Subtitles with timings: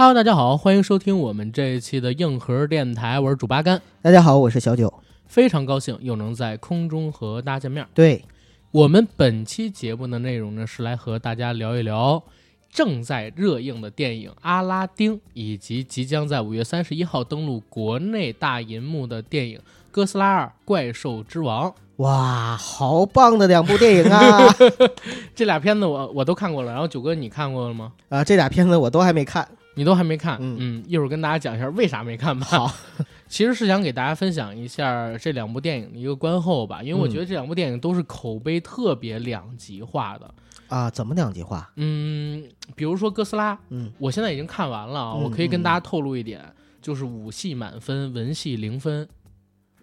[0.00, 4.90] Hello，大家好，欢迎收听我们这一期的硬核电台，我是主八甘，大家好，我是小九。
[5.26, 7.86] 非常高兴又能在空中和大家见面。
[7.92, 8.24] 对
[8.70, 12.22] 我们本期节目的内容呢，是来和大家聊一聊
[12.70, 19.58] 正在热映的电影《阿拉丁》，以及即将在五月三十一号登陆国内大银幕的电影
[19.90, 21.68] 《哥斯拉二：怪兽之王》。
[21.96, 24.48] 哇，好棒的两部电影啊！
[25.36, 27.92] 这俩片子我我都看过了，然后九哥你看过了吗？
[28.08, 29.46] 啊，这俩片子我都还没看。
[29.74, 32.46] 你都还没看，嗯一会儿跟大家讲一下为啥没看吧。
[32.46, 32.72] 好，
[33.28, 40.34] 其实是想给大家分享一下这两部电影的一个观后吧，因为我觉得这两部电影都是口碑特别两极化的。
[40.68, 41.70] 啊，怎么两极化？
[41.76, 42.44] 嗯，
[42.76, 46.44] 比如说哥斯拉，嗯，我现在已经看完了啊，嗯我可以跟大家透露一点，
[46.80, 49.08] 就是武戏满分，文戏零分，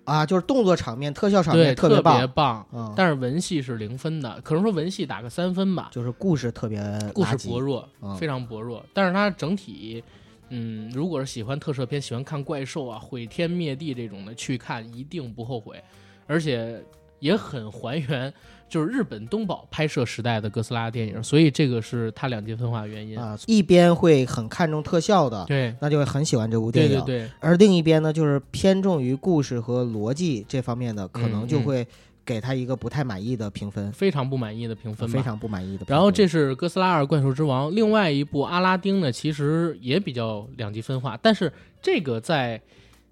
[0.07, 2.67] 啊，就是动作场面、特效场对，面特别棒，棒。
[2.71, 6.79] 嗯，但是文戏是零分的，可能说文戏打个三分吧，就是故事特别
[7.13, 8.81] 故事圾薄弱，嗯非常薄弱。
[8.93, 10.01] 但是它整体，
[10.47, 15.83] 嗯，如果是喜欢特摄片、喜欢看怪兽啊、毁天灭地这种的，去看一定不后悔，
[16.25, 16.81] 而且
[17.19, 18.33] 也很还原，
[18.69, 23.17] 就是日本东宝拍摄时代的哥斯拉电影，所以这个是它两极分化的原因。
[23.17, 25.75] 啊，一边会很看重特效的，对。
[25.79, 31.87] 那就会很喜欢这部电影，对对，而另一边呢，就是偏重于故事和逻辑这方面的，可能就嗯会
[32.25, 35.85] 给他一个不太满意的评分，非常不满意的评分，非常不满意的。
[35.87, 42.61] 然后这是《哥斯拉二：怪兽之王》，另外一部《阿拉丁》呢，其实也比较两极分化，但是这个在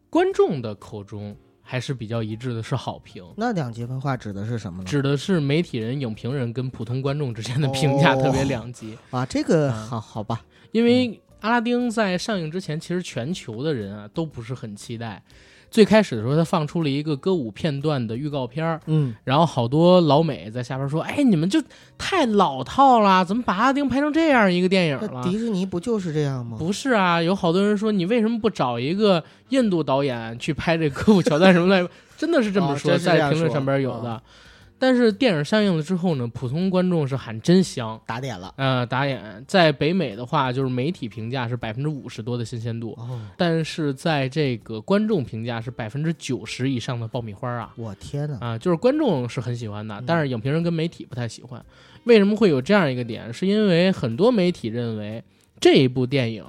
[0.10, 1.36] 观众的口中
[1.68, 3.26] 还是比较一致的，是好评。
[3.36, 4.86] 那两极分化指的是什么呢？
[4.86, 15.24] 指的是媒体人、影评人跟普通观众之间的评价哦特别两极，啊，这个嗯好好吧，因为阿拉丁在上映之前，其实全球的人啊都不是很期待。
[15.76, 21.62] 最开始的时候，他放出了一个歌舞片段的预告片儿，嗯，然后好多老美在下边说：“哎，你们就
[21.98, 26.56] 太老套了，怎么把阿拉丁拍成这样一个电影了？”迪士尼不就是这样吗？
[26.58, 31.90] 不是啊，有好多人说你为什么不找一个印度导演去拍这歌舞桥段什么的？
[32.18, 34.24] 真的是这么说在评论上边有的。
[34.78, 38.00] 但是电影上映了之后呢，普通观众是喊真香。
[38.06, 38.54] 打点了。
[38.58, 48.38] 呃，打眼在北美的话，就是媒体评价是百分之五十多的新鲜度，哦，但是在这个观众评价是百分之九十以上的爆米花啊我天哪！
[48.40, 51.64] 啊，就是观众是很喜欢的嗯，但是影评人跟媒体不太喜欢。
[52.04, 53.34] 为什么会有这样一个点？
[53.34, 55.24] 是因为很多媒体认为
[55.60, 56.44] 这一部电影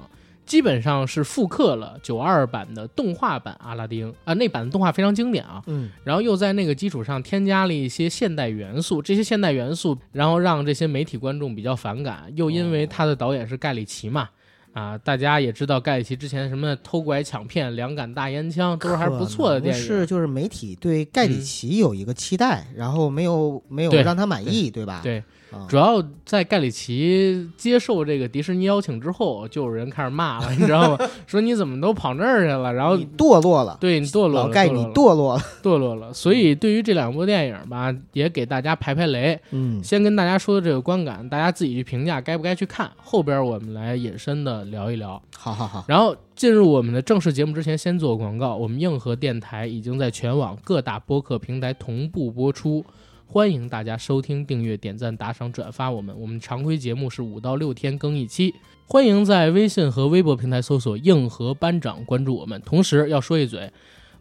[0.47, 12.31] 基本上是复刻了九二版的动画版阿拉丁啊，那版的动画非常经典啊，嗯，然后又在那个基础上添加了一些现代元素，这些现代元素，然后让这些媒体观众比较反感。
[12.35, 14.29] 又因为他的导演是盖里奇嘛，
[14.73, 19.83] 啊，大家也知道盖里奇之前什么偷拐抢骗、两杆大烟枪都是还是不错的电影。
[19.83, 25.01] 是就是媒体对盖里奇有一个期待，然后没有没有让他满意，对吧？
[25.03, 25.23] 对，啊
[25.67, 31.09] 主要在盖里奇接受这个迪士尼邀请之后，就有人开始骂了， 你知道吗？
[31.25, 35.77] 说你怎么都跑那儿去了，然后你堕落了，对你堕落了，老盖你堕落了堕落了。
[35.77, 36.13] 堕落了。
[36.13, 39.39] 所以对于这两部电影吧，也给大家排排雷。
[39.51, 42.91] 嗯，先跟大家说的这个观感，大家自己去评价该不该去看。
[42.97, 45.21] 后边我们来引申的聊一聊。
[45.37, 48.55] 好好好，然后进入我们的正式节目之前，先做广告。
[48.55, 52.83] 我们硬核电台已经在全网各大播客平台同步播出，
[53.29, 56.17] 欢迎大家收听、订阅、点赞、打赏、转发我们。
[56.17, 58.55] 我们常规节目是五到六天更一期，
[58.87, 62.61] 欢迎在微信和微博平台搜索“硬核班长”关注我们。
[62.61, 63.69] 同时要说一嘴，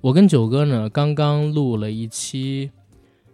[0.01, 2.73] 我跟九哥呢刚刚录了一期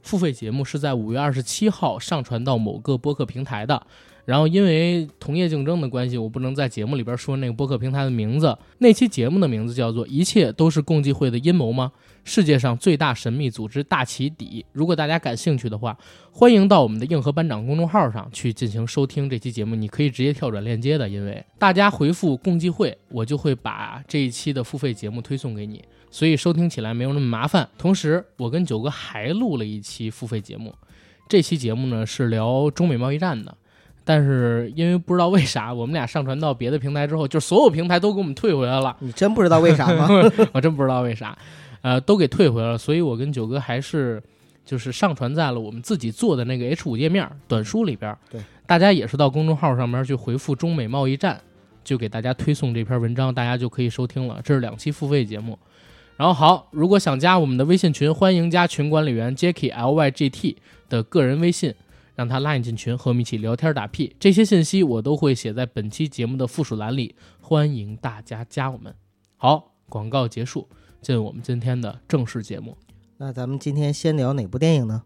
[0.02, 3.86] 付费节目，是在五月二十七号上传到某个播客平台的。
[4.24, 8.56] 然后因为同业竞争的关系，我不能在节目里边说那个播客平台的名字。
[8.78, 11.90] 那期节目的名字叫做《一切都是共济会的阴谋吗？
[12.24, 14.64] 世界上最大神秘组织大起底》。
[14.72, 15.98] 如果大家感兴趣的话，
[16.30, 19.74] 欢迎到我们的硬核班长公众号上去进行收听这期节目。
[19.74, 25.82] 你可以直接跳转链接的，因为大家回复“共济会”，我就会把这一期的付费节目推送给你，
[26.12, 27.68] 所以收听起来没有那么麻烦。
[27.76, 30.72] 同时，我跟九哥还录了一期付费节目，
[31.28, 33.56] 这期节目呢是聊中美贸易战的。
[34.04, 38.96] 但是因为不知道为啥，我们俩上传到别的平台之后，就所有平台都给我们退回来了。
[39.00, 40.08] 你真不知道为啥吗？
[40.52, 41.36] 我真不知道为啥，
[41.82, 42.78] 呃，都给退回来了。
[42.78, 44.22] 所以我跟九哥还是
[44.64, 48.16] 就是上传在了我们自己做的那个 H 五页面短书里边。
[48.30, 51.40] 对，大家也是到公众号上面去回复“中美贸易战”，
[51.84, 54.40] 就给大家推送这篇文章，大家就可以收听了。
[54.42, 55.58] 这是两期付费节目。
[56.16, 60.56] 然后好，如果想加我们的微信群，欢迎加群管理员 Jacky L Y G T
[60.88, 61.74] 的个人微信。
[62.22, 64.14] 让他拉你进群，和我们一起聊天打屁。
[64.20, 68.94] 这些信息我都会写在本期节目的附属栏里，欢迎大家加我们。
[69.36, 70.68] 好，广告结束，
[71.00, 72.78] 进入我们今天的正式节目。
[73.16, 75.02] 那咱们今天先聊哪部电影呢？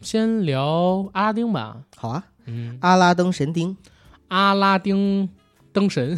[0.00, 1.82] 先聊阿拉丁吧。
[1.96, 3.76] 好啊，嗯，阿拉丁神丁。
[4.28, 5.28] 阿拉丁
[5.72, 6.16] 灯神。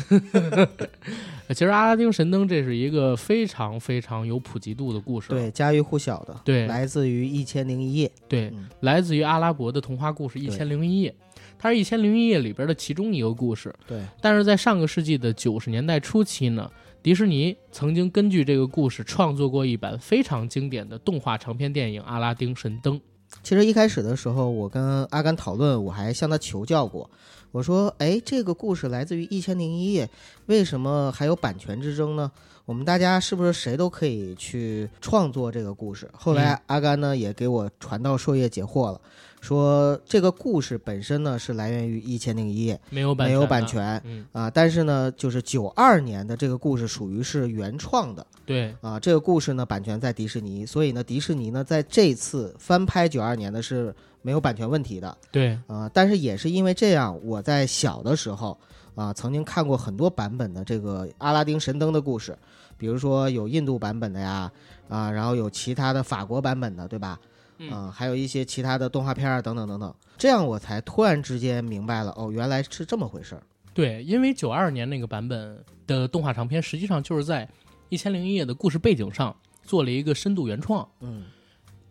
[1.52, 11.10] 其实阿拉丁神灯这是一个非常非常有普及度的故事，对，家喻户晓的，对来自于《一千零一夜》，对，嗯来自于阿拉伯的童话故事《一千零一夜》，
[11.58, 13.74] 它是一千零一夜里边的其中一个故事。
[13.86, 16.70] 对，但是在上个世纪的九十年代初期呢，
[17.02, 22.98] 迪士尼曾经根据这个故事创作过一版非常经典的动画长篇电影《阿拉丁神灯》。
[23.42, 27.08] 其实一开始的时候，我跟阿甘讨论，我还向他求教过。
[27.52, 30.06] 我说：“哎，这个故事来自于《一千零一夜》，
[30.46, 32.30] 为什么还有版权之争呢？
[32.64, 39.00] 我们大家是不是谁都可以去创作这个故事？”后来嗯阿甘呢也给我传道授业解惑了，
[39.40, 48.24] 说这个故事本身呢是来源于《一千零一夜没有》，版没有版权嗯，啊，但是呢，就是九二年的这个故事属于是原创的。
[48.46, 55.90] 对，啊，这个故事呢版权在迪士尼，所以呢迪士尼呢在这次翻拍九二年的是没有版权问题的对，啊。
[55.92, 58.58] 但是也是因为这样，我在小的时候
[58.94, 62.36] 啊曾经看过很多版本的这个阿拉丁神灯的故事，
[62.76, 64.50] 比如说有印度版本的呀
[64.88, 67.18] 啊，然后有其他的法国版本的，对吧？
[67.62, 73.42] 嗯啊，还有一些其他的动画片啊等等等等，这样我才突然之间明白了，哦，原来是这么回事儿。
[73.74, 77.44] 对，因为九二年那个版本的动画长片，实际上就是在
[77.90, 81.26] 《一千零一夜》的故事背景上做了一个深度原创，嗯，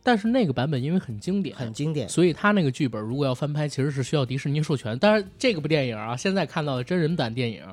[0.04, 2.08] 但是那个版本因为很经典，很经典。
[2.08, 4.98] 所以他那个剧本如果要翻拍，其实是需要迪士尼授权。
[5.00, 7.64] 但是，这个部电影啊，现在看到的真人版电影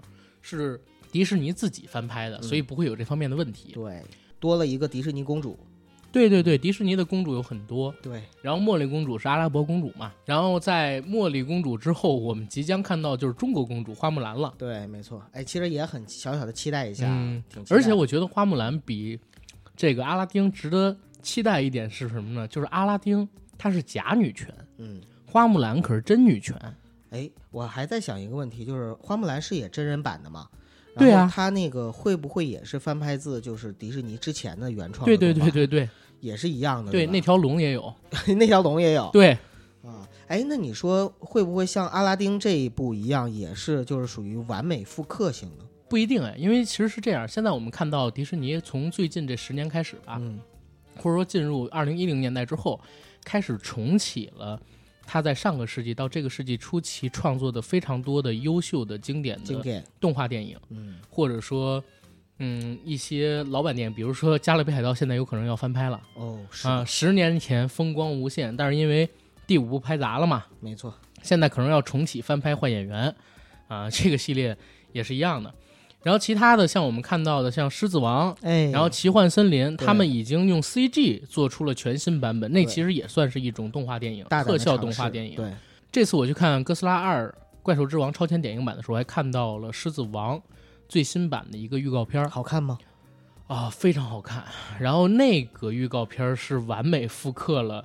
[0.43, 0.81] 是
[1.11, 3.73] 迪士尼自己翻拍的，嗯所以不会有这方面的问题。
[3.73, 4.03] 对，
[4.41, 5.59] 多了一个迪士尼公主。
[6.13, 14.55] 对对对，迪士尼的公主有很多，对，然后茉莉公主是阿拉伯公主嘛，然后在茉莉公主之后，我们即将看到就是中国公主花木兰了。
[14.57, 15.23] 对，没错。
[15.33, 19.19] 哎，其实也很小小的期待一下，嗯而且我觉得花木兰比
[19.77, 20.97] 这个阿拉丁值得
[21.27, 22.47] 期待一点是什么呢？
[22.47, 23.29] 就是阿拉丁
[23.59, 26.57] 她是假女权，嗯，花木兰可是真女权。
[27.11, 30.49] 哎，我还在想一个问题，就是花木兰是也真人版的吗？
[30.97, 35.35] 对啊然后它那个会不会也是翻拍自就是迪士尼之前的原创对对？
[35.35, 35.89] 对对对
[36.21, 36.91] 也是一样的。
[36.91, 37.93] 对，那条龙也有。
[38.39, 39.11] 那条龙也有。
[39.13, 39.33] 对，
[39.83, 45.65] 啊，哎，那你说会不会像阿拉丁这一部一样，也是就是属于完美复刻型的？
[45.89, 47.29] 不一定哎，因为其实是这样。
[47.29, 50.41] 现在我们看到迪士尼从最近这十年开始吧，嗯，
[50.97, 52.81] 或者说进入二零一零年代之后，
[53.25, 54.61] 开始重启了
[55.05, 59.85] 他在上个世纪到这个世纪初期创作的非常多的优秀的经典的典。
[60.01, 61.83] 动画电影，嗯，或者说，
[62.39, 66.85] 嗯，一些老版电影，比如说《加勒比海盗》，现在有可能要翻拍了哦，是啊。
[66.85, 69.09] 十年前风光无限，但是因为
[69.47, 70.93] 第五部拍砸了嘛，没错。
[71.23, 73.15] 现在可能要重启翻拍换演员
[73.69, 73.89] 啊。
[73.89, 74.57] 这个系列
[74.93, 75.55] 也是一样的。
[76.07, 78.33] 然后其他的像我们看到的，像《狮子王》。
[78.43, 85.35] 哎，然后《奇幻森林》，他们已经用 CG 做出了全新版本，那其实也算是一种动画电影，特效动画电影。
[85.35, 85.53] 对，
[85.91, 90.39] 这次我去看《哥斯拉二：怪兽之王》超前点映版的时候，还看到了《狮子王》
[90.89, 92.79] 最新版的一个预告片儿好看吗？
[93.49, 94.45] 啊，非常好看。
[94.79, 97.85] 然后那个预告片儿是完美复刻了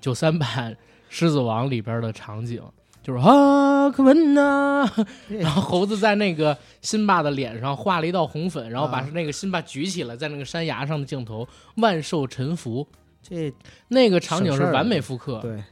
[0.00, 0.72] 九三版
[1.08, 2.62] 《狮子王》里边的场景，
[3.06, 4.84] 就是啊，可文呐，
[5.28, 11.46] 然后猴子在那个辛巴的脸上画了一道红粉，然后把啊那个辛巴举起来，在那个山崖上的镜头，
[11.76, 12.84] 万兽臣服，
[13.22, 13.54] 这
[13.86, 15.62] 那个场景是完美复刻，对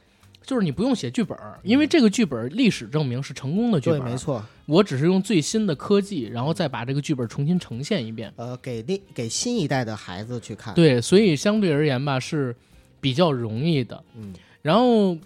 [0.43, 4.15] 就是你不用写剧本儿，因为这个剧本历史证明是成功的剧对，本，没。
[4.15, 4.41] 错。
[4.65, 8.31] 我只是用最新的科技，然后再把这个剧本重新呈现一遍。
[8.37, 12.55] 呃，给那给新一代的孩子去看。，对，所以相对而言吧，是
[13.01, 14.01] 比较容易的。
[14.15, 15.17] 嗯，然后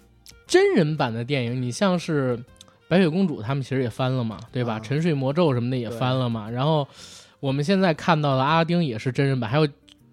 [0.50, 2.36] 真人版的电影，你像是
[2.88, 4.74] 白雪公主，他们其实也翻了嘛，对吧？
[4.74, 6.50] 啊沉睡魔咒什么的也翻了嘛。
[6.50, 6.86] 然后
[7.38, 9.68] 我们现在看到的阿拉丁也是真人版，还有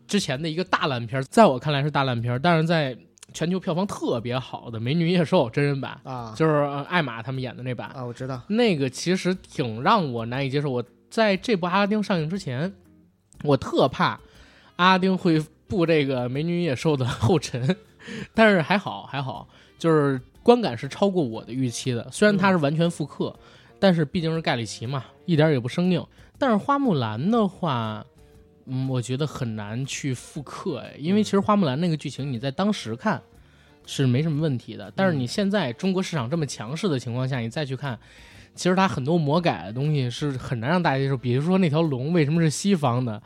[0.08, 2.96] 之前的一个大烂片儿，在我看来是大烂片儿，但是在
[3.34, 8.39] 全球票房特别好的《美女与野兽》真人版，啊就是呃艾玛他们演的那版，啊，我知道。
[8.48, 10.70] 那个其实挺让我难以接受。
[10.70, 12.72] 我在这部阿拉丁上映之前，
[13.44, 14.20] 我特怕
[14.75, 17.75] 阿拉丁会步这个《美女与野兽》的 后尘，
[18.36, 22.08] 但是还好还好，就是观感是超过我的预期的。
[22.12, 23.36] 虽然它是完全复刻，
[23.80, 26.06] 但是毕竟是盖里奇嘛，一点也不生硬。
[26.38, 28.06] 但是花木兰的话，
[28.66, 33.22] 嗯，我觉得很难去复刻哎，因为其实花木兰那个剧情你在当时看
[33.86, 37.98] 是没什么问题的，但是你现在中国市场这么强势的情况下，你再去看。
[38.56, 43.22] 其实它很多魔改的东西是很难让大家接受，比如说那条龙为什么是西方的，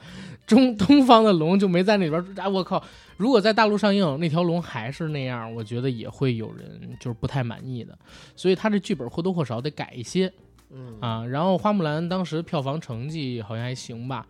[0.51, 2.25] 中 东方的龙就没在那边儿。
[2.35, 2.83] 哎，我靠！
[3.15, 7.97] 如果在大陆上映，那条龙还是那样，我觉得也会有人就是不太满意的。
[8.35, 10.31] 所以他这剧本或多或少得改一些
[10.71, 11.25] 嗯啊。
[11.25, 14.27] 然后花木兰当时票房成绩好像还行吧，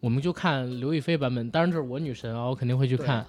[0.00, 3.24] 我们就看刘亦菲版本，当然这是我女神啊，我肯定会去看。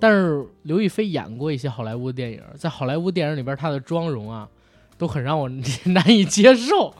[0.00, 4.48] 但是刘亦菲演过一些好莱坞电影，在好莱坞电影里边，她的妆容啊
[4.96, 5.48] 都很让我
[5.86, 6.94] 难以接受。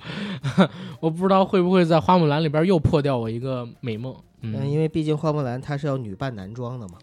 [1.00, 4.14] 我不知道会不会在花木兰里边又破掉我一个美梦。
[4.44, 6.98] 嗯，嗯，因为毕竟花木兰她是要女扮男装的嘛。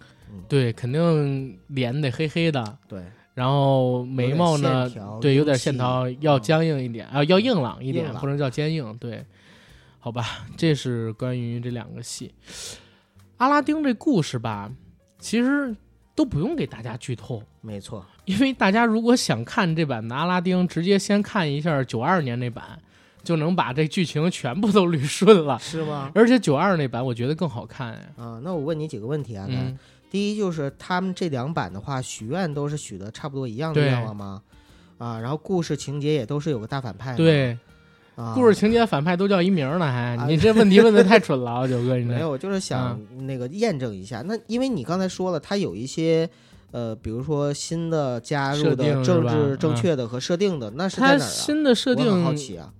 [0.47, 8.97] 对，肯定脸得黑黑的，对，然后眉毛呢对，有点线条，要嗯僵硬一点啊，要硬朗一点，不能叫坚硬。
[8.97, 9.25] 对，
[9.99, 12.33] 好吧，这是关于这两个戏。
[13.37, 14.71] 阿拉丁这故事吧，
[15.19, 15.75] 其实
[16.15, 18.05] 都不用给大家剧透，没错。
[18.23, 22.79] 因为大家如果想看这版的阿拉丁，直接先看一下九二年那版，
[23.23, 25.57] 就能把这剧情全部都捋顺了。
[25.59, 26.11] 是吗？
[26.15, 28.13] 而且九二那版我觉得更好看哎。
[28.17, 29.77] 啊，那我问你几个问题啊，嗯，
[30.09, 34.41] 第一就是他们这两版的话，许愿都是许的差不多一样的对愿望吗？
[34.97, 37.57] 啊，然后故事情节也都是有个大反派，对，
[38.15, 44.21] 啊，故事情节反派都叫一名呢，还啊你这问题问的太蠢了啊，九哥，你 这没有，我就是想嗯那个验证一下。
[44.21, 46.29] 那因为你刚才说了，它有一些
[46.71, 51.29] 呃，比如说新的加入的政治正嗯确的和设定的，那是在它哪儿啊？
[51.31, 52.71] 新的设我很好，奇啊。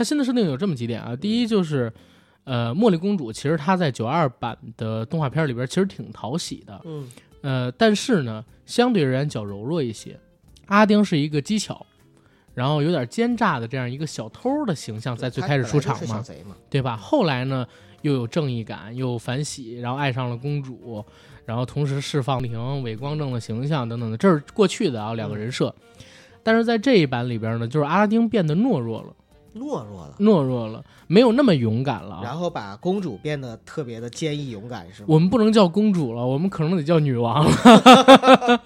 [0.00, 1.14] 它新的设定有这么几点啊。
[1.14, 1.92] 第一就是，
[2.44, 7.06] 呃，茉莉公主其实她在九二版的动画片里边其实挺讨喜的，嗯
[7.42, 10.18] 呃，但是呢，相对而言较柔弱一些。
[10.68, 11.84] 阿丁是一个机巧，
[12.54, 16.24] 然后有点奸诈的这样一个小偷的形象，在最开始出场嘛，
[16.70, 16.96] 对吧？
[16.96, 17.66] 后来呢，
[18.00, 21.04] 又有正义感，又反喜，然后爱上了公主，
[21.44, 25.74] 然后同时释放庭伪光正的形象等等的，这是过去的啊两个人设。
[26.42, 29.14] 但是在这一版里边呢，就是阿拉丁变得懦弱了，
[29.54, 32.20] 懦弱了，懦弱了，没有那么勇敢了啊。
[32.22, 35.06] 然后把公主变得特别的坚毅勇敢，是吗？
[35.08, 38.56] 我们不能叫公主了，我们可能得叫女王了，好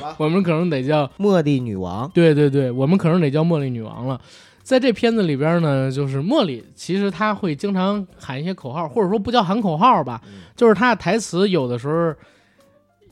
[0.00, 4.20] 吧， 我们可能得叫茉莉女王，对对对，我们可能得叫茉莉女王了。
[4.62, 12.14] 在这片子里边呢，就是茉莉，其实她会经常喊一些口号，或者说不叫喊口号吧，嗯就是她的台词有的时候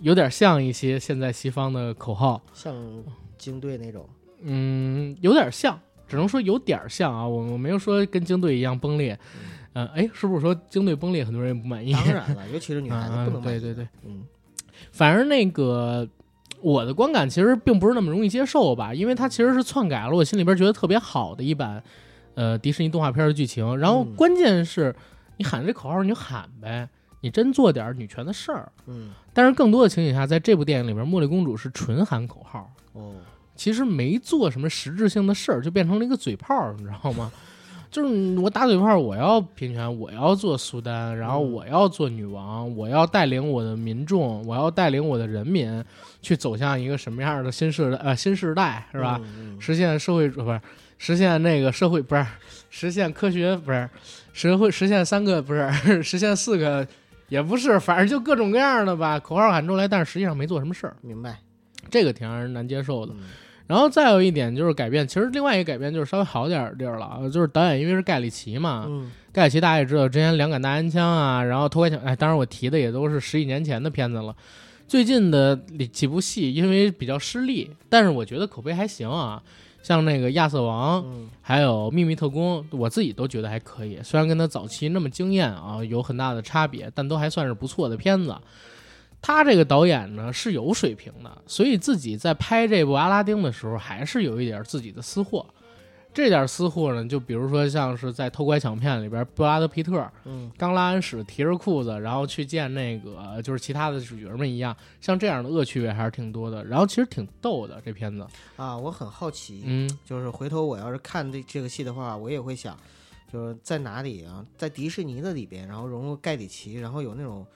[0.00, 2.74] 有点像一些现在西方的口号，像
[3.38, 4.06] 军队那种。
[4.42, 5.78] 嗯，有点像，
[6.10, 7.26] 只能说有点像啊。
[7.26, 9.18] 我我没有说跟京队一样崩裂，
[9.72, 11.92] 嗯、呃，哎，是不是说京队崩裂，很多人也不满意？
[11.92, 14.24] 当然了，尤其是女孩子啊不能满意对对对，嗯
[14.92, 16.08] 反而那个
[16.60, 21.82] 我的观感其实并不是那么容易接受吧，因为它其实是篡改了我心里边觉得特别好的一版
[22.34, 23.76] 呃迪士尼动画片的剧情。
[23.78, 24.94] 然后嗯关键是
[25.36, 26.88] 你喊这口号你就喊呗，
[27.20, 28.72] 你真做点女权的事儿。
[28.86, 33.12] 嗯但是更多的情景下，在这部电影里边，茉莉公主是纯喊口号，哦，
[33.60, 37.30] 其实没做什么实质性的事儿，就变成了一个嘴炮，你知道吗？
[37.92, 45.84] 就是我打嘴炮，我要平权，我要做苏丹，然后嗯我要做女王，我要带领我的民众，我要带领我的人民
[46.22, 49.20] 去走向一个什么样的新时代呃新时代是吧？
[49.22, 49.56] 嗯？
[49.56, 50.58] 嗯实现社会不是
[50.96, 52.24] 实现那个社会不是
[52.70, 53.86] 实现科学不是
[54.32, 56.86] 实会实现三个不是实现四个
[57.28, 61.38] 也不是，反正就各种各样的吧，口号喊出来，但是实际上没做什么事儿，明白。
[61.90, 63.12] 这个挺让人难接受的。
[63.18, 63.24] 嗯
[63.70, 74.34] 然后再有一点就是改变，其实另外一个改变就是稍微好点儿地儿了啊，就是导演因为是盖里奇嘛，嗯盖里奇大家也知道，之前两杆大烟枪啊，然后偷拐抢，哎，当然我提的也都是十几年前的片子了。
[74.88, 75.54] 最近的
[75.92, 79.40] 几部戏因为比较失利，但是我觉得口碑还行啊，
[79.84, 88.34] 像那个亚瑟王，嗯还有秘密特工，我自己都觉得还可以，虽然跟他早期那么惊艳啊有很大的差别，但都还算是不错的片子。
[89.22, 95.46] 他这个导演呢是有水平的，所以自己在拍这部《阿拉丁》的时候，还是有一点自己的私货。
[96.12, 106.64] 这点私货呢，就比如说像是在《偷拐抢骗》里边，布拉德皮特嗯刚拉完屎，提着裤子，然后去见那个就是其他的主角们一样，像这样的恶趣味还是挺多的。
[106.64, 112.76] 然后其实挺逗的这片子，啊，我很好奇，嗯，就是回头我要是看这这个戏的话，我也会想，
[113.32, 117.46] 就是在哪里啊，在迪士尼的里边，然后融入盖里奇，然后有那种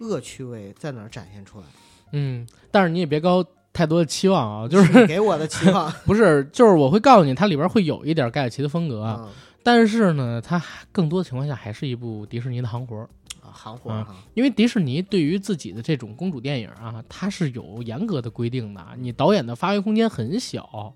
[0.00, 1.66] 恶趣味在哪儿展现出来？
[2.12, 9.28] 嗯，但是你也别高太多的期望啊， 就是你给我的期望 不是，就是我会告诉你，它里边会有一点盖里奇的风格，啊
[9.62, 10.62] 但是呢，它
[10.92, 13.08] 更多的情况下还是一部迪士尼的行活儿。
[13.42, 20.94] 啊，行活啊哈，因为迪士尼对于自己的这种公主电影啊，它是有严格的规定的，你导演的发挥空间很小，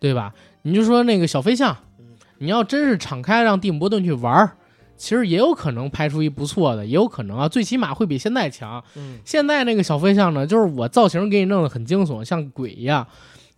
[0.00, 0.34] 对吧？
[0.62, 4.56] 你就说那个小飞象嗯，你要真是敞开让蒂姆·伯顿去玩儿，
[4.96, 8.82] 其实也有可能拍出一不错的，也有可能啊，最起码会比现在强。
[8.96, 13.06] 嗯现在那个小飞象呢，就是我造型给你弄得很惊悚，像鬼一样，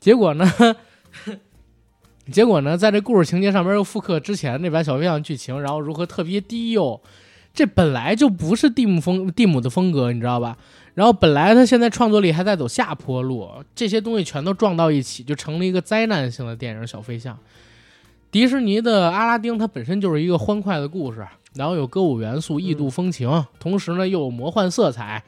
[0.01, 0.51] 结果呢，
[2.33, 7.01] 结果呢，在这故事情节上边又复刻之前那版小飞象剧情，然后如何特别低幼，
[7.55, 10.57] 这本来就不是蒂姆风蒂姆的风格，你知道吧？
[10.95, 17.35] 然后本来他现在创作力还在走下坡路，这些东西全都撞到一起，就成了一个灾难性的电影《小飞象》。
[18.31, 25.23] 迪士尼的《阿拉丁》它本身就是一个欢快的故事，然后有歌舞元素、异度风情，同时呢又有魔幻色彩。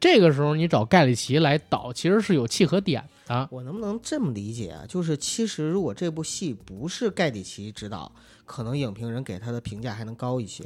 [0.00, 3.34] 这个时候你找盖里奇来导，其实是有契合点的。
[3.34, 3.48] 啊。
[3.50, 4.84] 我能不能这么理解啊？
[4.88, 8.10] 就是其实如果这部戏不是盖里奇执导，
[8.46, 10.64] 可能影评人给他的评价还能高一些。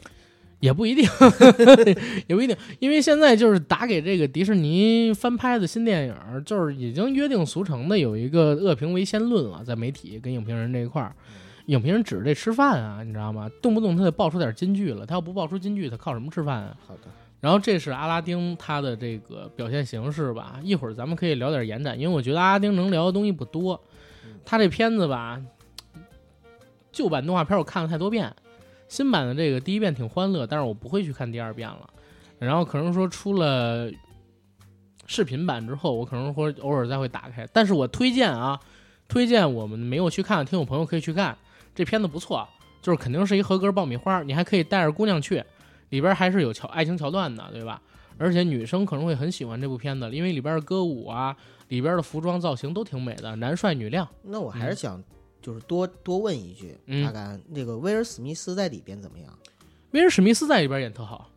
[0.61, 1.05] 也不一定，
[2.29, 6.15] 也不一定，因为现在就是打给这个迪士尼翻拍的新电影，
[6.47, 11.17] 就是已经约定俗成的有一个恶评为先论了，在媒体跟影评人这一块儿，
[11.67, 13.51] 影评人指着这吃饭啊，你知道吗？
[13.61, 16.77] 动不动他得爆出点金句了，他要不爆出金句，他靠什么吃饭啊？
[16.87, 17.03] 好的，
[17.41, 23.81] 然后这是阿拉丁他的这个表现形式吧，一会儿咱们可以聊点延展，因为我觉得阿拉丁能聊的东西不多，
[24.45, 25.41] 他这片子吧，
[26.91, 28.35] 旧版动画片我看了太多遍。
[28.89, 31.89] 新版的这个第一遍挺欢乐，但是我不会去看第二遍了。
[32.39, 33.91] 然后可能说出了
[35.07, 37.49] 视频版之后，我可能会偶尔再会打开。
[37.55, 38.61] 但是我推荐啊，
[39.09, 41.35] 推荐我们没有去看的听友朋友可以去看
[41.75, 42.49] 这片子不错，
[42.81, 44.23] 就是肯定是一合格爆米花。
[44.23, 45.43] 你还可以带着姑娘去，
[45.91, 47.81] 里边还是有桥爱情桥段的，对吧？
[48.19, 51.37] 而且女生可能会很喜欢这部片子，因为里边的歌舞啊，
[51.69, 54.07] 里边的服装造型都挺美的，男帅女靓。
[54.23, 55.03] 那我还是想。
[55.43, 59.37] 就是多多问一句，大概，那个威尔史密斯在里边怎么样？
[59.91, 61.29] 威尔史密斯在里边演特好。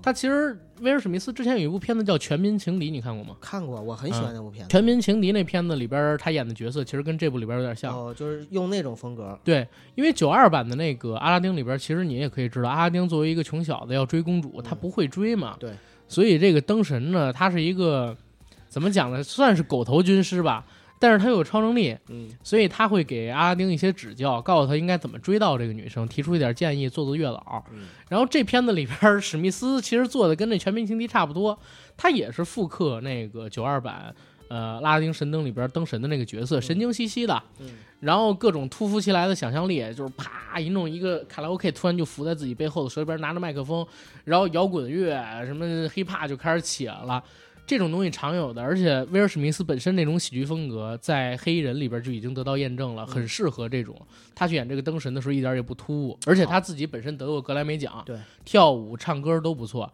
[0.00, 3.36] 他其实威尔史密斯之前有一部片子叫《全民情敌》，你看过吗？
[3.40, 4.70] 看过，我很喜欢那部片子。
[4.70, 9.38] 全民情敌那片子里边他演的角色其实跟这部里边有点像，哦，就是用那种风格。
[9.44, 9.66] 对，
[9.96, 15.56] 因为九二版的那个阿拉丁里边，其实你也可以知道，阿拉丁作为一个穷小子要追公主，他不会追嘛。
[15.58, 15.72] 对，
[16.06, 18.16] 所以这个灯神呢，他是一个
[18.68, 19.22] 怎么讲呢？
[19.22, 20.64] 算是狗头军师吧。
[20.98, 27.62] 但是他有超能力，嗯，所以他会给阿拉丁一些指教，告诉他应该怎么追到这个女生，提出一点建议，做做月老。
[28.08, 31.58] 然后这片子里边，史密斯其实做的跟那《全民情敌》差不多，
[31.96, 34.14] 他也是复刻那个九二版，
[34.48, 37.42] 呃，拉丁神灯里边灯神的那个角色，神经兮兮的，
[38.00, 43.86] 然后各种突如其来的想象力，就是啪一弄一个卡拉 OK，突然就伏在自己背后的手里边拿着麦克风，
[44.24, 47.22] 然后摇滚乐什么 hiphop 就开始起来了。
[47.68, 53.94] 这种东西常有的，而且威尔史密斯本身那种喜剧风格，在《黑衣人》里边就已经得到验证了，很适合这种。
[54.34, 59.92] 他去演这个灯神的时候一点也不突兀，而且他自己本身得过格莱美奖，对，跳舞、唱歌都不错。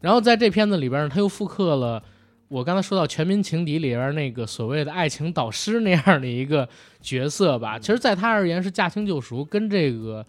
[0.00, 2.02] 然后在这片子里边，他又复刻了
[2.48, 6.66] 我刚才说到《全民情敌》里边那个所谓的爱情导师那样的一个
[7.02, 7.78] 角色吧。
[7.78, 10.24] 其实，在他而言是驾轻就熟，跟这个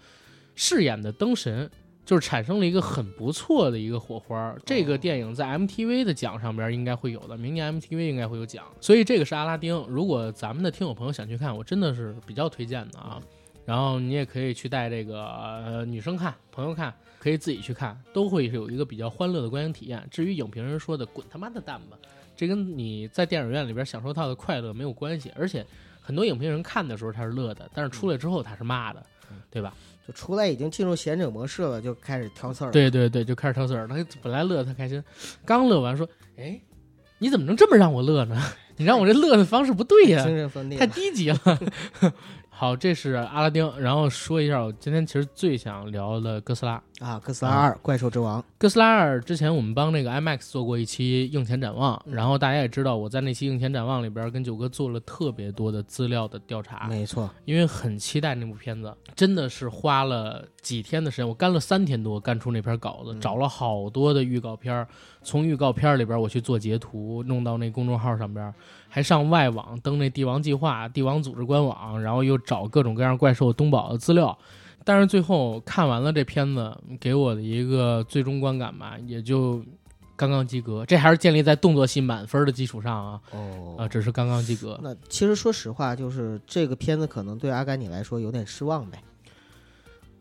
[0.54, 1.70] 饰演的灯神。
[2.06, 4.56] 就是产生了一个很不错的一个火花。
[4.66, 8.66] 这个电影在 MTV 的奖上边应该会有的，明年 MTV 应该会有奖。
[8.82, 9.76] 所以这个是阿拉丁。
[9.88, 13.22] 如果咱们的听友朋友想去看，我真的是比较推荐的啊。
[13.66, 20.06] 然后你也可以去带这个呃女生看，朋友看，可以自己去看，都会有一个比较欢乐的观影体验。
[20.12, 21.98] 至于影评人说的“滚他妈的蛋吧”，
[22.36, 25.32] 这跟你在电影院里边享受到的快乐没有关系。
[25.38, 25.66] 而且
[26.02, 29.02] 很多影评人看的时候他是乐的，但是出来之后他是骂的，
[29.50, 29.74] 对吧？
[30.08, 32.72] 就出来已经进入贤者模式了，就开始挑刺儿。
[32.72, 33.88] 对对对，就开始挑刺儿。
[33.88, 35.04] 他本来乐他开心，
[35.46, 36.60] 刚乐完说：“哎，
[37.20, 38.42] 你怎么能这么让我乐呢？
[38.76, 40.26] 你让我这乐的方式不对呀，
[40.78, 41.40] 太低级了。”
[42.56, 43.68] 好，这是阿拉丁。
[43.80, 48.42] 然后说一下，我今天其实最想聊的哥斯拉啊，哥斯拉二，怪兽之王。
[48.60, 56.88] 哥斯拉二之前我们帮那个 IMAX 做过一期映前展望，然后大家也知道，我在那期映前展望里边跟九哥做了特别多的资料的调查。
[56.88, 64.88] 没错，因为很期待那部片子，真的是花了几天的时间，我干了三天多干出那篇稿子，找了好多的预告片，
[65.24, 68.54] 从预告片里边我去做截图，弄到那公众号上边。
[68.90, 74.38] 还上外网登那帝王计划、帝王组织官网，然后又找各种各样怪兽东宝的资料，
[74.84, 79.64] 但是最后看完了这片子，给我的一个最终观感吧，也就
[80.16, 80.86] 刚刚及格。
[80.86, 83.20] 这还是建立在动作戏满分的基础上啊。
[83.32, 84.80] 哦，啊，只是刚刚及格。
[84.84, 89.02] 那其实说实话，就是这个片子可能对阿甘你来说有点失望呗。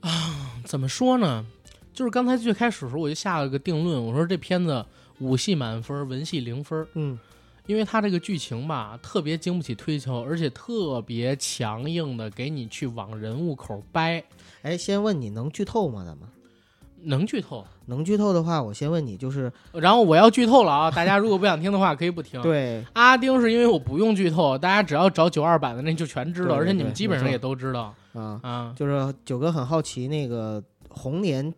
[0.01, 1.45] 啊，怎么说呢？
[1.93, 4.85] 就是刚才最开始的时候我就下了个定论，我说这片子
[5.19, 6.87] 武戏满分，文戏零分。
[6.95, 7.19] 嗯。
[7.67, 14.23] 因为它这个剧情吧，特别经不起推敲，而且特别强硬的给你去往人物口掰。
[14.63, 16.05] 哎，先问你能剧透吗？
[16.05, 16.29] 咱们
[17.05, 17.65] 能剧透？
[17.87, 20.91] 能剧透的话，我先问你，就是，然后我要剧透了啊！
[20.91, 22.43] 大家如果不想听的话，可以不听。
[22.43, 28.75] 对，阿丁是因为我不用剧透，大家只要找九二版的那就全知道，而且你们基本上也都知道啊啊。
[28.77, 31.55] 就是九哥很好奇，那个红年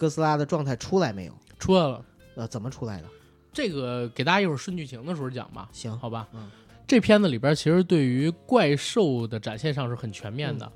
[0.00, 1.32] 哥斯拉的状态出来没有？
[1.58, 2.02] 出来了。
[2.36, 3.04] 呃，怎么出来的？
[3.52, 6.26] 这个给大家一会儿顺剧情的时候讲吧，行，好吧。
[6.32, 6.50] 嗯，
[6.86, 10.72] 这片子里边其实对于怪兽的展现上是很全面的，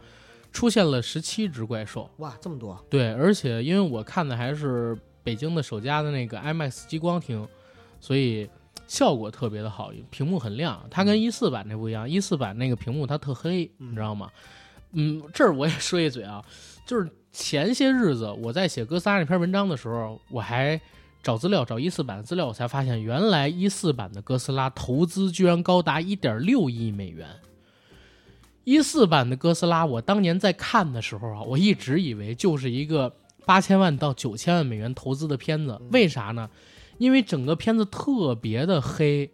[0.52, 2.78] 出现了十七只怪兽，哇，这么多！
[2.90, 7.48] 对，而且因为我看的还是北京的首家的那个 IMAX 激光厅，
[8.00, 8.46] 所以
[8.86, 10.86] 效果特别的好，屏幕很亮。
[10.90, 14.30] 它跟一四版那不一样，一四版那个屏幕它特黑，你知道吗？
[14.92, 16.44] 嗯，这儿我也说一嘴啊，
[16.86, 20.80] 就是前些日子我在写哥斯拉那篇文章的时候，我还。
[21.24, 27.26] 找资料，找一四版的资料，我才发现原来一四版的哥斯拉投资居然高达一点六亿美元。
[28.64, 33.10] 一四版的哥斯拉，我当年在看的时候啊，我一直以为就是一个
[33.46, 36.50] 八千万到九千万美元投资的片子，为啥呢？
[36.98, 39.30] 因为整个片子特别的黑，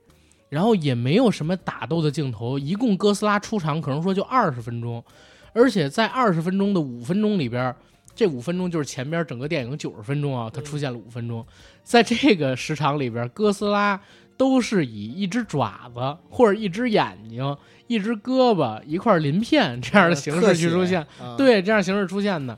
[0.48, 5.04] 然后也没有什么打斗的镜头，一共哥斯拉出场可能说就二十分钟，
[5.52, 7.74] 而且在二十分钟的五分钟里边，
[8.14, 11.46] 这五分钟就是前边整个电影九十分钟啊，它出现了五分钟，
[11.82, 14.00] 在这个时长里边，哥斯拉
[14.36, 17.56] 都是以一只爪子或者一只眼睛。
[17.86, 21.04] 一只胳膊一块鳞片这样的形式去出现，
[21.36, 22.56] 对这样形式出现的。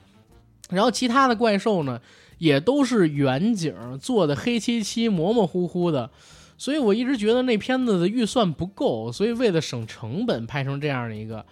[0.69, 1.99] 然后其他的怪兽呢，
[2.37, 6.11] 也都是远景做的黑漆漆、模模糊糊的。
[6.59, 11.43] 所以我一直觉得那片子的预算不够，所以为了省成本拍成这样的一个。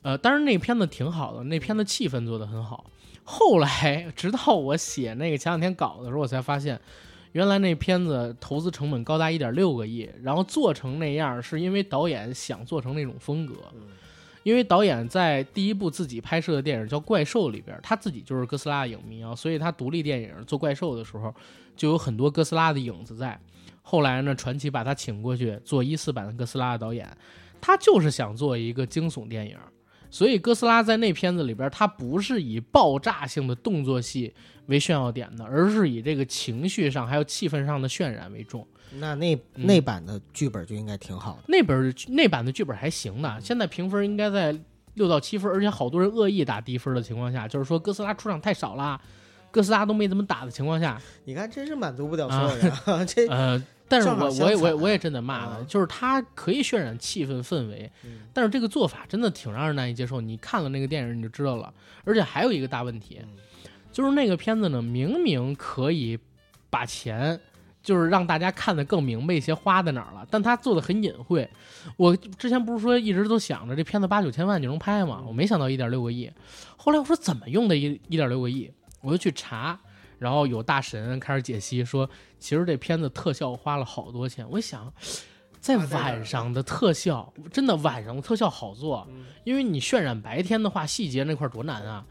[0.00, 2.86] 呃，当然那片子挺好的，那片子气氛做的很好。
[3.24, 6.80] 后来直到我写那个前两天稿的时候，我才发现。
[7.32, 13.54] 原来那片子投资成本高达一点六个亿，然后做成那样是因为导演想做成那种风格，
[14.44, 21.34] 因为导演在第一部自己拍摄的电影叫《怪兽》里边，他自己就是哥斯拉影迷啊，所以他独立电影做怪兽的时候
[21.74, 23.36] 就有很多哥斯拉的影子在。
[23.82, 27.04] 后来呢，传奇把他请过去做一四版的哥斯拉的导演，
[27.60, 29.58] 他就是想做一个惊悚电影，
[30.14, 34.32] 所以哥斯拉在那片子里边，它不是以爆炸性的动作戏。
[34.66, 38.66] 为炫耀点的，而是以这个情绪上还有气氛上的渲染为重。
[38.92, 41.42] 那那那版的剧本就应该挺好的。
[41.48, 44.58] 那本那版的剧本还行的，现在评分应该在
[44.94, 48.98] 六到七分，而且好多人恶意打低分的情况下，就是说哥斯拉出场太少了，
[49.50, 53.06] 哥斯拉都没怎么打的情况下，你看真是满足不了所有人。
[53.06, 57.90] 这呃，但是我我也我我也真的骂了，就是他可以渲染气氛氛围，
[58.32, 60.20] 但是这个做法真的挺让人难以接受。
[60.20, 61.72] 你看了那个电影你就知道了，
[62.04, 63.20] 而且还有一个大问题。
[63.92, 66.18] 就是那个片子呢，明明可以
[66.68, 67.38] 把钱，
[67.80, 71.48] 就是让大家看得更明白一些，花在哪儿了，但他做的很隐晦。
[71.96, 75.22] 我之前不是说一直都想着这片子八九千万就能拍吗？
[75.24, 76.28] 我没想到一点六个亿。
[76.76, 78.68] 后来我说怎么用的一一点六个亿，
[79.00, 79.78] 我就去查，
[80.18, 84.46] 然后有大神开始解析说，其实这片子特效花了好多钱。
[84.50, 84.92] 我想，
[85.60, 89.06] 在晚上的特效真的晚上的特效好做，
[89.44, 92.04] 因为你渲染白天的话，细节那块多难啊。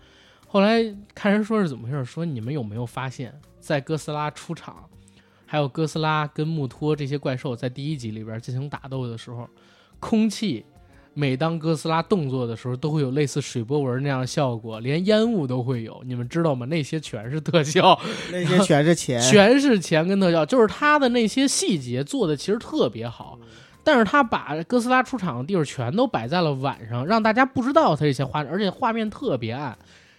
[0.47, 0.83] 后来
[1.15, 4.87] 看人说是怎么回事，说你们有没有发现，在哥斯拉出场，
[5.45, 9.49] 还有哥斯拉跟穆托这些怪兽在第一集里边进行打斗的时候，
[9.99, 10.65] 空气
[11.15, 16.01] 每当哥斯拉动作的时候，都会有类似水波纹那样的效果，连烟雾都会有。
[16.05, 16.65] 你们知道吗？
[16.65, 17.99] 那些全是特效，
[18.31, 23.37] 那些全是钱， 全是钱跟特效，就是他的那些细节做的其实特别好，
[23.83, 29.77] 但是他把哥斯拉出场的地方全都摆在了晚上，让大家不知道他这些画，而且画面特别暗。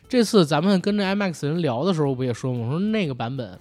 [0.09, 2.66] 这次咱们跟着 IMAX 人聊的时候，不也说吗？
[2.66, 3.59] 我说那个版本，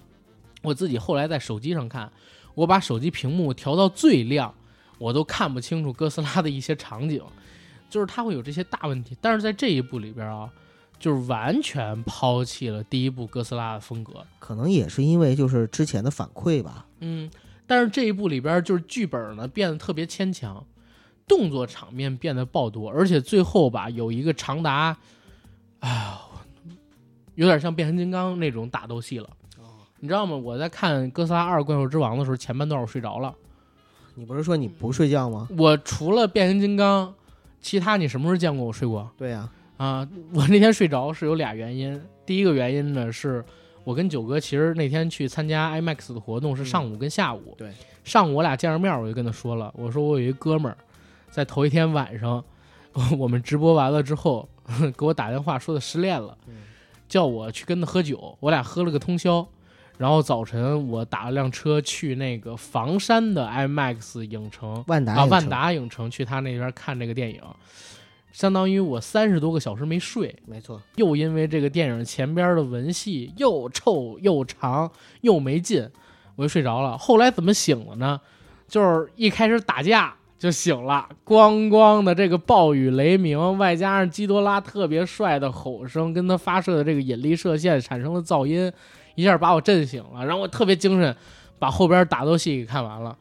[0.62, 2.12] 我自己后来在手机上看，
[2.54, 4.54] 我把手机屏幕调到最亮，
[4.98, 7.22] 我都看不清楚哥斯拉的一些场景，
[7.88, 9.16] 就是它会有这些大问题。
[9.20, 10.50] 但是在这一部里边啊，
[10.98, 16.86] 就是完全抛弃了第一部哥斯拉的风格，可能也是因为就是之前的反馈吧。
[17.00, 17.30] 嗯，
[17.66, 20.64] 但是这一部里边就是剧本呢变得特别牵强，
[21.26, 24.96] 动作场面变得爆多，而且最后吧有一个长达，
[25.80, 26.20] 哎呀。
[27.36, 29.28] 有点像变形金刚那种打斗戏了，
[29.98, 30.36] 你知道吗？
[30.36, 33.34] 我在看《哥斯拉二：怪兽之王》的时候，前半段我睡着了。
[34.14, 35.48] 你不是说你不睡觉吗？
[35.58, 37.12] 我除了变形金刚，
[37.60, 39.10] 其他你什么时候见过我睡过？
[39.16, 42.00] 对呀，啊，我那天睡着是有俩原因。
[42.24, 43.44] 第一个原因呢，是
[43.82, 47.54] 我跟九哥其实那天去参加 IMAX 的活动是上午跟下午。
[47.58, 47.70] 对，
[48.04, 50.76] 上午我俩见着面，我就跟他说了，我说我有一哥们儿，
[51.30, 52.42] 在头一天晚上，
[53.18, 54.48] 我们直播完了之后
[54.96, 56.36] 给我打电话说他失恋了。
[57.06, 59.46] 叫我去跟他喝酒，我俩喝了个通宵，
[59.96, 67.40] 然后早晨我打了辆车去那个房山的 IMAX 影城，万达啊万达影城去他那边看这个电影，
[68.32, 75.88] 相当于我三十多个小时没睡，没错，又因为这个电影前边的文戏又臭又长又没劲，
[76.36, 76.98] 我就睡着了。
[76.98, 78.20] 后来怎么醒了呢？
[78.66, 80.14] 就是一开始打架。
[80.36, 88.70] 就醒了，咣咣的这个暴雨雷鸣，外加上基多拉特别帅的吼声，跟他发射的这个引力射线产生了噪音，
[89.14, 91.16] 一下把我震醒了，然后我特别精神，
[91.58, 93.16] 把后边打斗戏给看完了。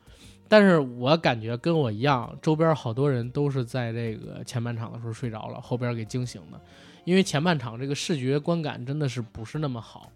[0.47, 6.59] 但是我感觉跟我一样，周边好多人都是在这个前半场的时候睡着了，后边给惊醒的，
[7.05, 10.11] 因为前半场这个视觉观感真的是不是那么好，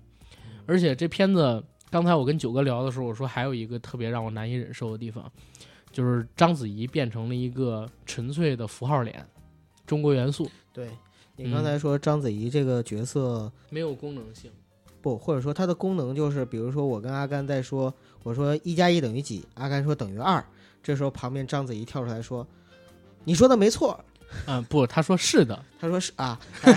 [0.66, 5.32] 而且这片子刚才我跟九哥聊的时候，我说还有一个特别让我难以忍受的地方。
[5.90, 9.26] 就是章子怡变成了一个纯粹的符号脸，
[9.86, 10.48] 中国元素。
[10.72, 10.90] 对
[11.38, 14.52] 你刚才说章子怡这个角色没有功能性，
[15.02, 20.44] 不，或者说它的功能就是，比如说我跟阿甘在说，我说一加一等于几，阿甘说等于二，
[20.84, 22.46] 这时候旁边章子怡跳出来说，
[23.24, 24.00] 你说的没错，
[24.46, 26.74] 嗯，不，他说是的，他说是啊， 他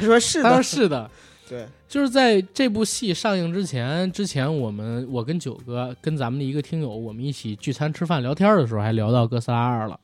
[0.00, 1.10] 说是的他说，是的，
[1.48, 9.98] 对，就是在这部戏上映之前，之前我们我跟九哥跟咱们的一个听友，我们一起聚餐吃饭聊天的时候，还聊到哥斯拉二了。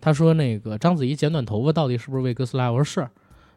[0.00, 2.70] 他说那个章子怡剪短头发到底是不是为哥斯拉？
[2.70, 3.08] 我说是，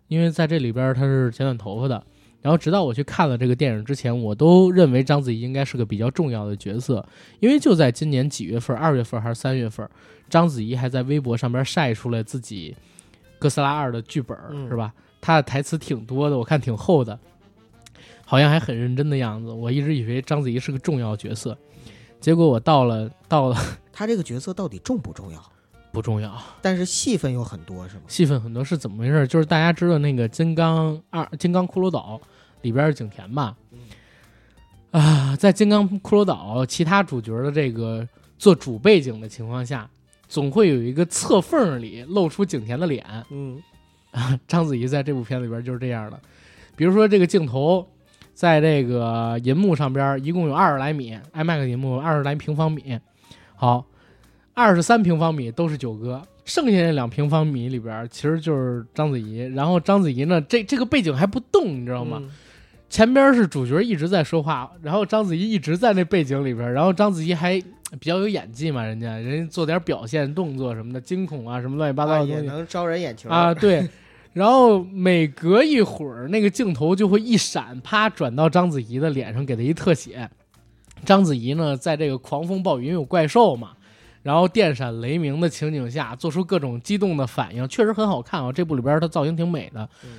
[0.07, 2.03] 因为在这里边他是剪短头发的。
[2.43, 7.03] 然后直到我去看了这个电影之前，我都认为章子怡应该是个比较重要的角色，
[7.39, 9.89] 因为就在今年几月份，二月份还是三月份，
[10.29, 12.75] 章子怡还在微博上边晒出了自己
[13.39, 14.93] 哥斯拉二的剧本，嗯是吧？
[15.21, 17.17] 她的台词挺多的，我看挺厚的，
[18.25, 19.49] 好像还很认真的样子。
[19.49, 21.57] 我一直以为章子怡是个重要角色，
[22.19, 23.57] 结果我到了到了
[23.93, 25.41] 他这个角色到底重不重要？
[25.93, 28.01] 不重要， 但是戏份有很多，是吗？
[28.07, 29.25] 戏份很多是怎么回事？
[29.27, 32.19] 就是大家知道那个《金刚二》《金刚骷髅岛》
[32.63, 33.55] 里边是景甜吧？
[34.91, 39.89] 啊，在《金刚骷髅岛》其他主角的这个做主背景的情况下，
[40.27, 43.05] 总会有一个侧缝里露出景甜的脸。
[43.29, 43.61] 嗯
[44.47, 46.19] 章子怡在这部片里边就是这样的，
[46.75, 47.87] 比如说这个镜头，
[48.35, 52.99] 在这个银幕上边一共有二十来米，IMAX 银幕二十来平方米，
[53.55, 53.83] 好，
[54.53, 62.19] 二十三平方米都是九哥，剩下那两平方米里边其实就是章子怡，然后章子怡呢，这这个背景还不动，你知道吗？
[62.21, 62.29] 嗯
[62.93, 67.59] 前边是主角一直在说话，然后章子怡一直在那背景里边，然后章子怡还
[67.99, 72.43] 比较有演技嘛，人家人家做点表现动作什么的，惊恐啊什么乱七八糟啊的东西。
[72.43, 73.89] 也能招人眼球啊，，对。
[74.33, 80.29] 然后每隔一会儿，那个镜头就会一闪，啪转到章子怡的脸上，给她一特写。
[81.03, 83.71] 章子怡呢，在这个狂风暴雨，有怪兽嘛，
[84.21, 88.51] 然后电闪雷鸣的情景下，做出各种激动的反应，确实很好看啊。
[88.51, 90.09] 这部里边她造型挺美的，嗯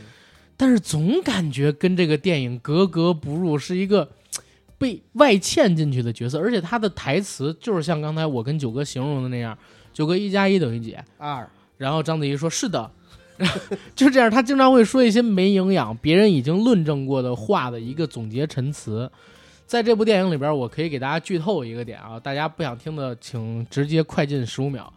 [0.56, 4.08] 但是总感觉跟这个电影格格不入，是一个
[4.78, 9.56] 被外嵌进去的角色，而且他的台词就是像刚才我跟九哥形容的那样，
[9.92, 10.96] 九哥一加一等于几？
[11.18, 12.90] 二，然后章子怡说：“是的。
[13.96, 19.10] ”就这样，他经常会说一些没营养、别人已经论证过的话的一个总结陈词。
[19.66, 24.92] 在这部电影里边，我可以给大家剧透一个点啊，大家不想听的，请直接快进十五秒。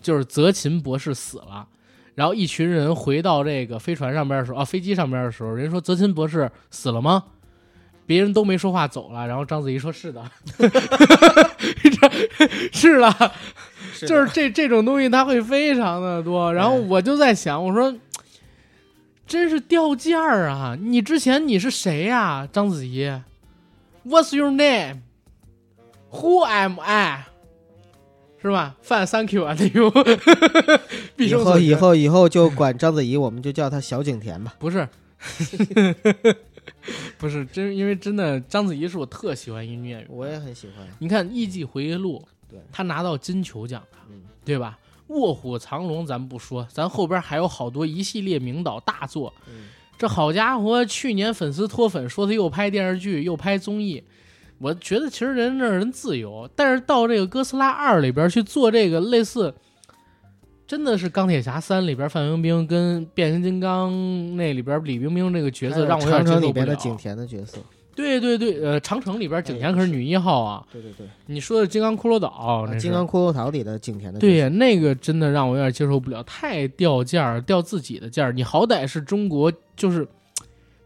[0.00, 1.66] 就是泽琴博士死了，
[2.14, 7.24] 然后一群人回到这个飞船上边的时候，啊，飞机上边的时候，人说泽钦博士死了吗？
[8.04, 10.22] 别人都没说话走了，然后章子怡说 是的，
[12.72, 13.32] 是了，
[14.00, 16.52] 就是这这种东西，它会非常的多。
[16.52, 17.94] 然后我就在想，我说，
[19.26, 20.76] 真是掉价儿啊！
[20.78, 23.08] 你之前你是谁呀、章子怡
[24.04, 25.02] ？What's your name?
[26.10, 27.26] Who am I？
[28.42, 28.76] 是吧？
[28.82, 29.90] 范 Thank you 啊，那种
[31.16, 34.54] 毕后以后 以后就管章子怡，我们就叫她小景甜吧。
[34.58, 34.86] 不是，
[37.18, 40.08] 不是真，因为真的章子怡是我特喜欢一女演员。
[40.10, 40.86] 我也很喜欢。
[40.98, 44.78] 你看《艺伎回忆录》，对她拿到金球奖了，嗯对吧？
[45.14, 49.32] 《卧虎藏龙》咱不说，咱后边还有好多一系列名导大作。
[49.48, 54.02] 嗯这好家伙，去年粉丝脱粉，说他又拍电视剧又拍综艺，
[54.62, 59.52] 我觉得其实人这人自由，但是到这个《哥斯拉二》里边去做这个类似，
[60.68, 63.90] 真的是《钢铁侠三》里边范冰冰跟变形金刚
[64.36, 66.64] 那里边李冰冰这个角色，让我有点长城里接受不了。
[66.64, 67.58] 边的景甜的角色，
[67.96, 70.64] 对对对，呃，长城里边景甜可是女一号啊。
[70.72, 78.32] 对对对，你说的《金刚骷髅岛》金刚骷髅岛里的景甜的角色对呀，那个真的让我有点接受不了，太掉价儿，掉自己的价儿。
[78.32, 80.06] 你好歹是中国，就是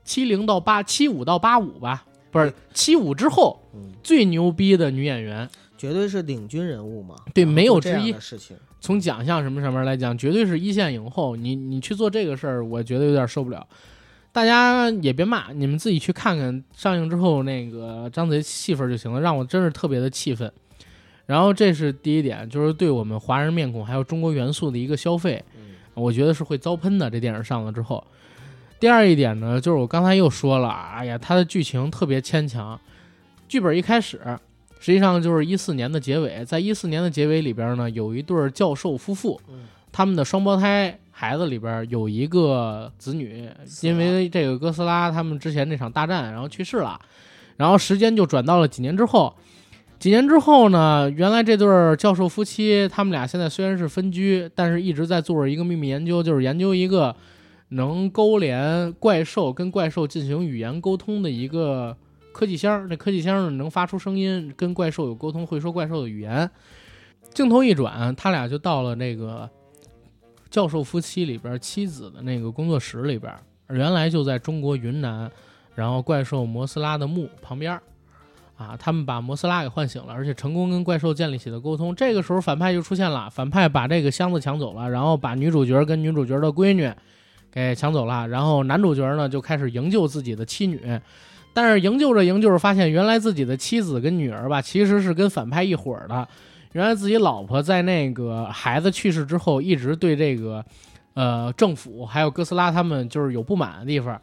[0.03, 7.15] 七零到八七五到八五吧，不是七五之后嗯，最牛逼的女演员，绝对是领军人物嘛。
[7.33, 11.37] 对没有之一的事情，从奖项什么上面来讲，绝对是一线影后。
[11.37, 13.67] 你你去做这个事儿，我觉得有点受不了。
[14.33, 20.53] 大家也别骂，你们自己去看看上映之后那个张子怡戏份就行了，让我真是特别的气愤。
[21.25, 25.43] 然后这是第一点，就是对我们华人面孔还有中国元素的一个消费。
[25.57, 25.63] 嗯
[25.95, 27.09] 我觉得是会遭喷的。
[27.09, 28.07] 这电影上了之后，
[28.79, 32.79] 第二一点呢，就是我刚才又说了，哎呀，它的剧情特别牵强。
[33.49, 34.21] 剧本一开始，
[34.79, 39.61] 实际上就是一四年的结尾，在一四年的结尾里边呢，有一对儿教授夫妇，嗯
[39.93, 43.49] 他们的双胞胎孩子里边有一个子女，
[43.81, 47.01] 因为这个哥斯拉他们之前那场大战，然后去世了，
[47.57, 49.35] 然后时间就转到了几年之后。
[49.99, 51.09] 几年之后呢？
[51.09, 57.17] 原来这对儿教授夫妻，他们俩现在虽然是分居，但是一直在做着一个秘密研究，就是研究一个
[57.69, 61.97] 能勾连怪兽跟怪兽进行语言沟通的一个
[62.33, 62.89] 科技箱。
[62.89, 66.51] 这科技箱呢能发出声音，跟怪兽有沟通，会说怪兽的语言。
[67.35, 69.51] 镜头一转，他俩就到了那个
[70.49, 73.35] 教授夫妻里边妻子的那个工作室里边。
[73.69, 75.31] 原来就在中国云南
[75.75, 77.79] 然后怪兽摩斯拉的墓旁边
[78.57, 81.95] 啊，他们把摩斯拉给唤醒了，而且成功跟怪兽建立起了沟通。
[81.95, 86.91] 这个时候反派就出现了，反派把这个箱子抢走了，然后把女主角跟女主角的闺女
[87.57, 90.81] 给抢走了，然后男主角呢就开始营救自己的妻女。
[91.55, 96.29] 但是营救着营救着，发现原来自己的妻子跟女儿吧，其实是跟反派一伙儿的。
[96.73, 100.63] 原来自己老婆在那个孩子去世之后，一直对这个，
[101.15, 104.21] 呃，政府还有哥斯拉他们就是有不满的地方。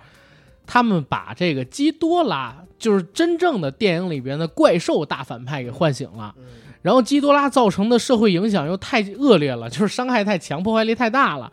[0.68, 6.36] 他们把这个基多拉，就是真正的电影里边的怪兽大反派给唤醒了。
[6.84, 11.52] 然后基多拉造成的社会影响又太恶劣了，就是伤害太强，破坏力太大了。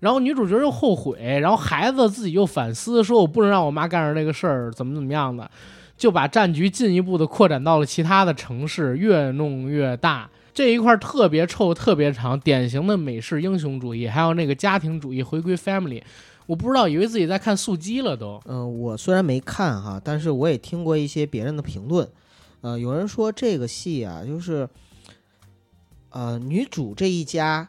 [0.00, 5.48] 然后女主角又后悔，然后孩子自己又反思，说我不能让我妈干上这个事儿，怎么怎么样的，
[5.96, 10.28] 就把战局进一步的扩展到了其他的城市，越弄越大。
[10.54, 16.02] 这一块特别臭，特别长，典型的美式英雄主义，还有那个家庭主义，回归 family。
[16.46, 18.40] 我不知道，以为自己在看速激了都。
[18.46, 22.08] 嗯，我虽然没看哈，但是我也听过一些别人的评论。
[22.62, 24.68] 呃，有人说这个戏啊，就是
[26.08, 27.68] 呃女主这一家。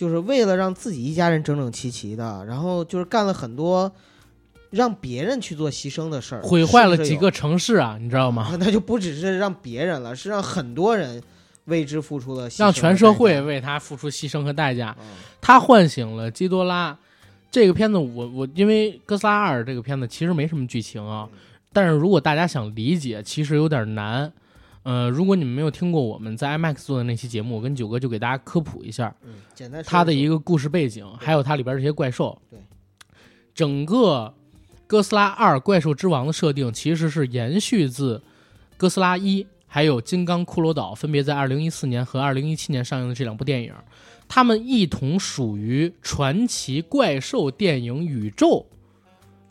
[0.00, 3.92] 就是为了让自己一家人整整齐齐的，然后就是干了很多
[4.70, 8.50] 让别人去做牺牲的事儿，毁坏了几个城市啊，你知道吗？
[8.58, 11.22] 那就不只是让别人了，是让很多人
[11.66, 14.96] 为之付出了，让全社会为他付出牺牲和代价。
[15.38, 16.96] 他唤醒了基多拉。
[17.50, 21.28] 这个片子，我我因为哥斯拉二这个片子其实没什么剧情啊，
[21.74, 24.32] 但是如果大家想理解，其实有点难。
[24.82, 32.40] 呃，如果你们没有听过我们在 IMAX 做的那期节目，我跟九哥就给大家科普一下，嗯，简单它的一个故事背景，还有它里边这些怪兽。
[32.48, 32.58] 对，
[33.54, 34.32] 整个
[34.86, 38.22] 哥斯拉二怪兽之王的设定其实是延续自
[38.78, 43.74] 哥斯拉一，还有金刚骷髅岛，分别在二零一四年和二零一七年上映的这两部电影，
[44.26, 48.66] 它们一同属于传奇怪兽电影宇宙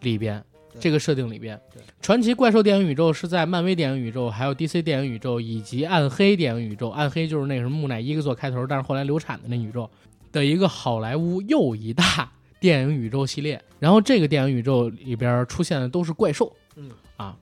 [0.01, 0.43] 里边。
[0.79, 1.59] 这个设定里边，
[2.01, 9.89] 传奇怪兽电影宇宙是在漫威电影宇宙、还有 DC 电影宇宙以及暗黑电影宇宙，暗黑就是那个什么木乃伊个做开头，但是后来流产的那宇宙
[10.31, 13.61] 的一个好莱坞又一大电影宇宙系列。
[13.79, 16.89] 然后这个电影宇宙里边出现的都是怪兽，嗯。
[17.17, 17.35] 啊，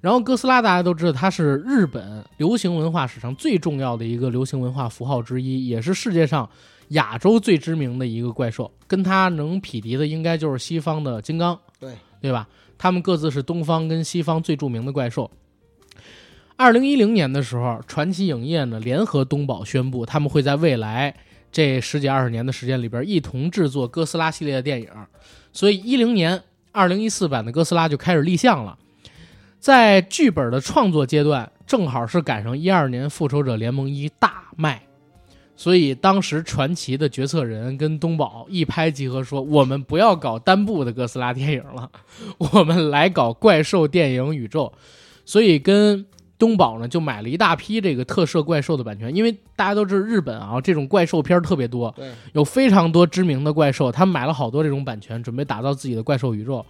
[0.00, 6.48] 然后哥斯拉大家都知道，它是日本流行文化史上最重要的一个流行文化符号之一，也是世界上
[6.88, 11.94] 亚洲最知名的一个怪兽，跟它能匹敌的应该就是西方的金刚，对。
[12.22, 12.46] 对吧？
[12.82, 15.30] 他们各自是东方跟西方最著名的怪兽。
[16.56, 21.14] 二零一零年的时候，传奇影业呢联合东宝宣布，他们会在未来
[21.52, 24.88] 这十几二十年的时间里边一同制作哥斯拉系列的电影。
[25.52, 28.78] 所以一零年二零一四版的哥斯拉就开始立项了。
[29.58, 34.80] 在剧本的创作阶段，正好是赶上一二年复仇者联盟一大卖。
[35.60, 41.90] 所以当时传奇的决策人跟东宝一拍即合，说我们不要搞单部的哥斯拉电影了，
[42.54, 44.72] 我们来搞怪兽电影宇宙。
[45.26, 46.06] 所以跟
[46.38, 51.94] 东宝呢就买了一大批这个特摄怪兽的版权，因为大家都知道日本啊这种怪兽片特别多，
[52.32, 56.64] 有非常多知名的怪兽，他们买了好多这种版权，准备打造自己的怪兽宇宙。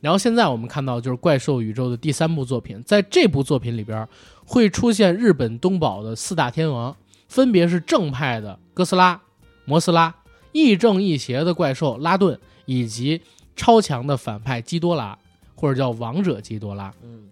[0.00, 4.08] 然后现在我们看到就是怪兽宇宙的第三部作品，在这部作品里边
[4.46, 6.96] 会出现日本东宝的四大天王。
[7.30, 9.22] 分别是正派的哥斯拉、
[9.64, 10.12] 摩斯拉，
[10.50, 13.22] 亦正亦邪的怪兽拉顿，以及
[13.54, 15.16] 超强的反派基多拉，
[15.54, 16.92] 或者叫王者基多拉。
[17.04, 17.28] 嗯，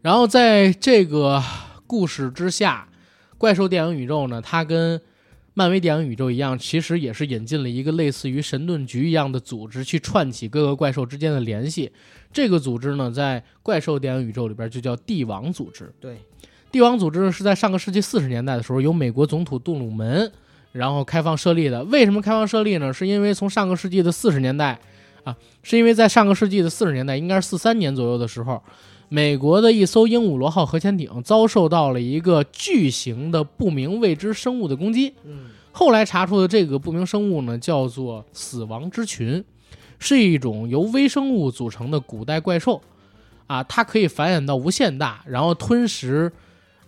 [0.00, 1.42] 然后在这个
[1.86, 2.88] 故事之下，
[3.36, 4.98] 怪兽电影宇宙呢，它跟
[5.52, 11.92] 漫威电影宇宙一样，其实也是引进了一个类似于神盾局一样的组织，去串起各个怪兽之间的联系。
[12.32, 15.92] 这个组织呢，在怪兽电影宇宙里边就叫帝王组织。
[16.00, 16.16] 对。
[16.72, 20.30] 帝王组织是在上个世纪四十年代的时候，由美国总统杜鲁门
[20.70, 21.82] 然后开放设立的。
[21.84, 22.92] 为什么开放设立呢？
[22.92, 24.78] 是因为从上个世纪的四十年代
[25.24, 28.62] 啊，是因为在上个世纪的四十年代，应该是四三年左右的时候，
[29.08, 35.12] 美国的一艘鹦鹉螺号核潜艇遭受到了一个巨型的不明未知生物的攻击。
[35.24, 39.44] 嗯，后来查出的这个不明生物呢，叫做死亡之群，
[39.98, 42.80] 是一种由微生物组成的古代怪兽
[43.48, 46.30] 啊，它可以繁衍到无限大，然后吞食。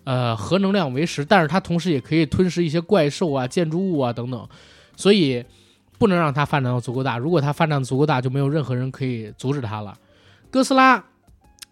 [0.05, 4.49] 呃，核能量为食，但是它同时也可以吞噬一些怪兽啊、建筑物啊等等，
[4.97, 5.45] 所以
[5.97, 7.19] 不能让它发展到足够大。
[7.19, 9.95] 如果它发展足够大，就没有任何人可以阻止它了。
[10.51, 11.05] 哥斯拉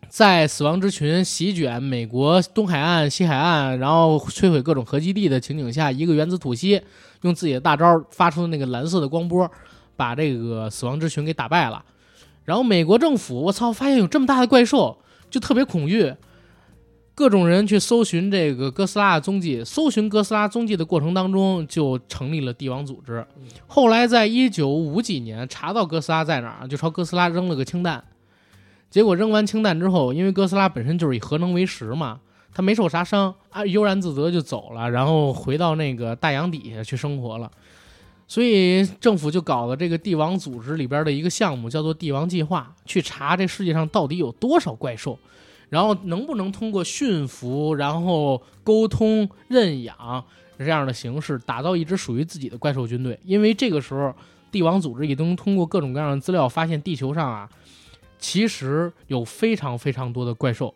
[0.09, 6.81] 在死亡之群席卷美国东海岸、西海岸，然后摧毁各种核基地的情景下，一个原子吐息，
[7.23, 9.51] 用自己的大招发出的那个蓝色的光波，
[9.97, 11.85] 把这个死亡之群给打败了。
[12.45, 14.97] 然后美国政府，我操，发现有这么大的怪兽，
[15.29, 16.15] 就特别恐惧。
[17.21, 23.23] 各种人去搜寻这个哥斯拉的踪迹，搜寻哥斯拉踪迹的过程当中，就成立了帝王组织。
[23.67, 28.03] 后来在一九五几年查到哥斯拉在哪儿，就朝哥斯拉扔了个氢弹。
[28.89, 32.21] 结果扔完氢弹之后，因为哥斯拉本身就是以核能为食嘛，
[32.55, 37.51] 他没受啥伤啊，悠然自得就走了，然后回到那个大洋底下去生活了。
[38.27, 45.19] 所以政府就搞了这个帝王组织里边的一个项目，叫做帝王计划，去查这世界上到底有多少怪兽，
[45.71, 50.23] 然后能不能通过驯服、然后沟通、认养
[50.59, 53.19] 这样的形式，打造一支属于自己的怪兽军队。
[53.25, 54.15] 因为这个时候，
[54.53, 57.49] 帝王组织已经通过各种各样的资料发现，地球上啊，
[58.19, 60.75] 其实有非常非常多的怪兽。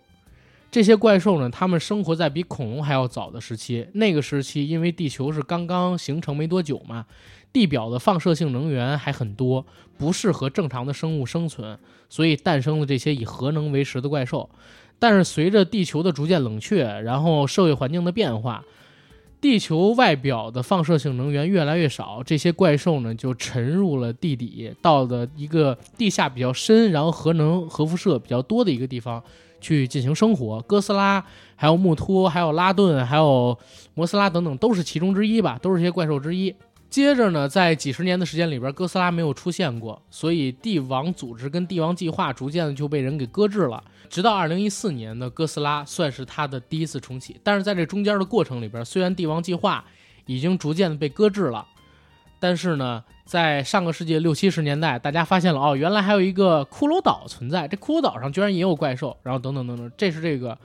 [0.71, 3.87] 这些怪兽呢，它们生活在比恐龙还要早的时期。
[3.93, 7.07] 那个时期，因为地球是刚刚形成没多久嘛，
[7.53, 9.65] 地表的放射性能源还很多，
[9.97, 11.79] 不适合正常的生物生存，
[12.09, 14.51] 所以诞生了这些以核能为食的怪兽。
[14.99, 18.65] 但是随着地球的逐渐冷却，然后社会环境的变化，
[19.41, 29.23] 地球外表的放射性能源越来越少，这些怪兽呢就沉入了地底，到了一个地下比较深，然后核能核辐射比较多的一个地方。
[29.61, 31.25] 去进行生活，哥斯拉、
[31.57, 33.57] 还有穆托、还有拉顿、还有
[33.95, 36.55] 摩斯拉等等，都是其中之一吧，都是些怪兽之一。
[36.95, 43.83] 接着呢，在几十年的时间里边，哥斯拉没有出现过，所以帝王组织跟帝王计划逐渐的就被人给搁置了。
[44.09, 49.85] 直到二零一四年的哥斯拉算是它的第一次重启，但是在这中间的过程里边，虽然帝王计划
[50.27, 51.67] 已经逐渐的被搁置了，
[52.39, 53.03] 但是呢。
[53.25, 60.59] 在上个世纪六七十年代，大家发现了哦，原来还有一个骷髅岛存在，这骷髅岛上居然也有怪兽，然后等等等等，这是这个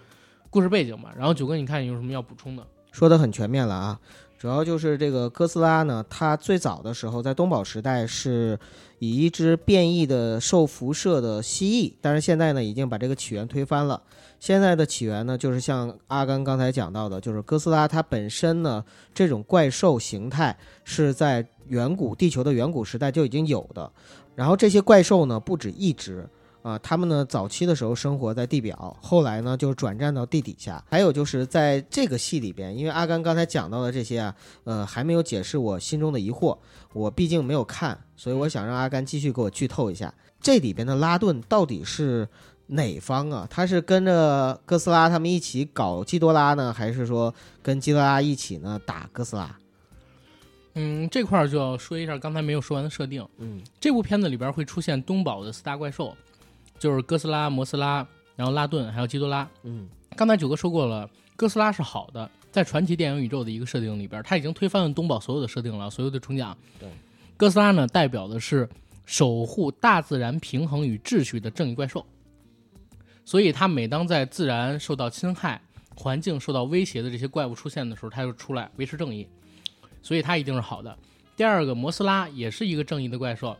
[0.50, 1.10] 故事背景嘛？
[1.18, 2.68] 然后九哥，你看你有什么要补充的？
[2.92, 4.00] 说的很全面了啊，
[4.40, 8.58] 主要就是这个哥斯拉呢，它最早的时候在东宝时代是
[8.98, 14.02] 以一只变异的受辐射的蜥蜴，但是现在呢已经把这个起源推翻了。
[14.40, 18.84] 现在的起源呢，就是像阿甘刚才讲到的，就是哥斯拉它本身呢
[19.14, 21.46] 这种怪兽形态是在。
[21.70, 23.92] 远古地球的远古时代就已经有的，
[24.34, 26.28] 然后这些怪兽呢不止一只
[26.62, 30.84] 啊，他们呢早期的时候生活在地表，后来呢就转战到地底下。
[30.90, 36.58] 还有就是在这个戏里边，因为阿甘刚才讲到的这些啊，呃还没有解释我心中的疑惑，
[36.94, 42.28] 我毕竟没有看，所以我想让阿甘继续给我剧透一下，这里边的拉顿到底是
[42.68, 43.48] 哪方啊？
[43.50, 47.34] 他是跟着哥斯拉他们一起搞基多拉呢，还是说
[47.64, 49.58] 跟基多拉一起呢打哥斯拉？
[50.76, 53.28] 嗯，这块儿就要说一下刚才没有说完的设定。
[53.38, 56.16] 嗯，这部片子里边会出现东宝的四大怪兽，
[56.80, 59.48] 就是哥斯拉、摩斯拉，然后拉顿，还有基多拉。
[59.64, 66.58] 嗯，刚才九哥说过了，哥斯拉是好的，在传奇电影宇宙的一个设定里边，他已经推翻了东宝所有的设定了，所有的重讲。
[66.80, 66.90] 对，
[67.38, 68.68] 哥斯拉呢，代表的是
[69.06, 72.06] 守护大自然平衡与秩序的正义怪兽，
[73.26, 75.62] 所以它每当在自然受到侵害、
[75.96, 79.28] 环境受到威胁的这些怪物出现的时候，它就出来维持正义。
[80.02, 80.98] 所以它一定是好的。
[81.36, 83.58] 第二个，摩斯拉也是一个正义的怪兽，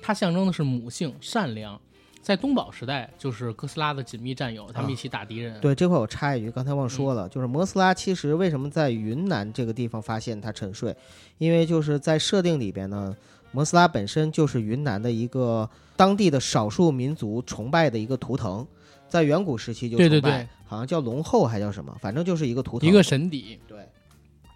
[0.00, 1.78] 它象征的是母性、善良。
[2.20, 5.58] 在东宝时代，就是哥斯拉的紧密战友，他们一起打敌人。
[5.60, 10.94] 对这块我插一句，刚才忘说了，就是摩斯拉其实为什么在云南这个地方发现它沉睡？
[11.38, 13.16] 因为就是在设定里边呢，
[13.52, 18.66] 摩斯拉本身就是云南的一个当地的少数民族崇拜的一个图腾，
[19.08, 23.58] 在远古时期就对对对，好像叫龙后还叫什么，反正就是一个图腾，一个神邸。
[23.66, 23.78] 对。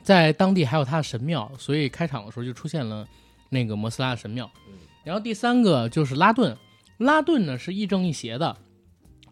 [0.02, 3.06] 在当地还有它的神庙，所以开场的时候就出现了
[3.50, 4.50] 那个摩斯拉的神庙。
[5.04, 6.56] 然后第三个就是拉顿，
[7.02, 8.56] 拉顿呢是亦正亦邪的，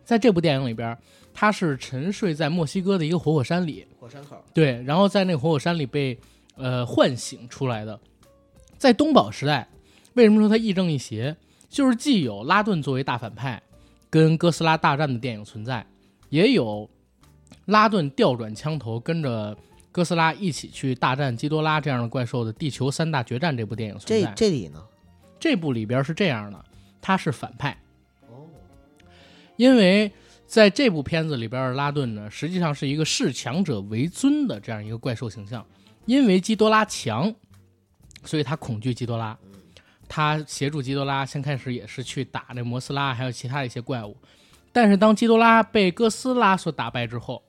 [0.05, 0.97] 在这部电影里边，
[1.33, 4.37] 他是沉睡在墨西哥的一个活火山里，火山口。
[4.53, 6.19] 对，然后在那个活火山里被
[6.57, 7.99] 呃唤醒出来的。
[8.77, 9.69] 在东宝时代，
[10.15, 11.37] 为什么说他亦正亦邪？
[11.69, 13.63] 就是既有拉顿作为大反派，
[14.11, 15.87] 跟哥斯拉大战的电影存在，
[16.29, 16.91] 也有
[17.67, 19.57] 拉顿调转枪头跟着。
[19.93, 24.29] 哥斯拉一起去大战基多拉这样的怪兽的《地球三大决战》这部电影存在。
[24.29, 24.81] 这这里呢？
[25.41, 26.65] 这部里边是这样的，
[27.01, 27.77] 他是反派。
[28.29, 28.47] 哦。
[29.57, 30.11] 因为
[30.47, 35.65] 在这部片子里边，拉顿呢实际上是一个视强者为尊的这样一个怪兽形象。
[36.07, 37.33] 因为基多拉强，
[38.25, 39.39] 所以他恐惧基多拉。
[40.09, 44.17] 他协助基多拉，先开始也是去打那摩斯拉，还有其他的一些怪物。
[44.73, 47.41] 但是当基多拉被哥斯拉所打败之后，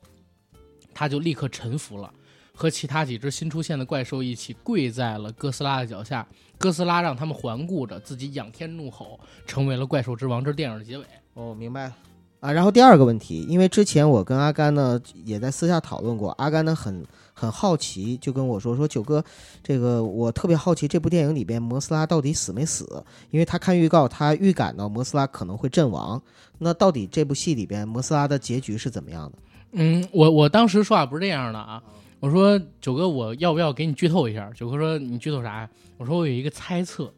[0.93, 2.13] 他就立刻臣服了。
[2.61, 6.27] 和其他几只新出现的怪兽一起跪在了哥斯拉的脚下，
[6.59, 10.43] 哥斯拉让他们环顾着，自己仰天怒吼，成为了怪兽之王。
[10.43, 11.03] 这是电影的结尾。
[11.33, 11.95] 哦，明白了
[12.39, 12.51] 啊。
[12.51, 17.03] 然后第二个问题，因为之前我跟阿甘呢也在私下讨论过，阿甘呢很
[17.33, 19.25] 很好奇，就跟我说说九哥，
[19.63, 23.03] 这个我特别好奇这部电影里边摩斯拉到底死没死？
[23.31, 26.21] 因为他看预告，他预感到摩斯拉可能会阵亡。
[26.59, 29.37] 那到底这部戏里边摩斯拉的结局是怎么样的？
[29.71, 31.81] 嗯，我我当时说话不是这样的啊。
[32.21, 34.47] 我说九哥，我要不要给你剧透一下？
[34.53, 35.69] 九哥说你剧透啥呀？
[35.97, 37.11] 我说我有一个猜测，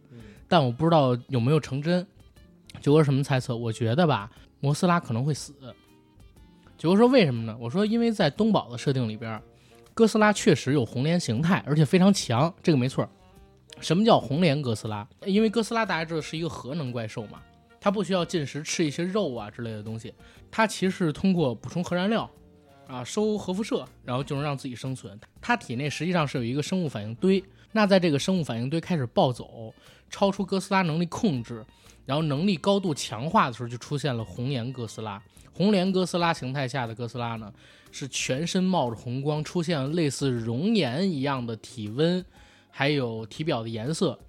[0.47, 2.08] 但我不知道有没有成真。
[2.80, 3.54] 九哥什么猜测？
[3.54, 4.32] 我觉得吧，
[4.62, 5.54] 摩斯拉可能会死。
[6.78, 7.54] 九哥说为什么呢？
[7.60, 9.41] 我说因为在东宝的设定里边，
[9.93, 13.08] 哥斯拉确实有红莲形态，而且非常强，这个没错。
[13.82, 15.06] 什么叫红莲哥斯拉？
[15.26, 17.41] 因为哥斯拉大家知道是一个核能怪兽嘛，
[17.82, 20.14] 它不需要进食吃一些肉啊之类的东西，
[20.49, 22.30] 它其实是通过补充核燃料，
[22.88, 25.20] 啊收核辐射，然后就能让自己生存。
[25.42, 29.74] 它体内实际上是有一个生物反应堆，那在这个生物反应堆开始暴走，
[30.10, 31.66] 超出哥斯拉能力控制，
[32.06, 35.22] 然后能力高度强化的时候，就出现了红颜哥斯拉。
[35.56, 37.54] 红莲哥斯拉形态下的哥斯拉呢，
[37.92, 42.26] 是全身冒着红光，出现了类似熔岩一样的体温，
[42.72, 44.20] 还有体表的颜色，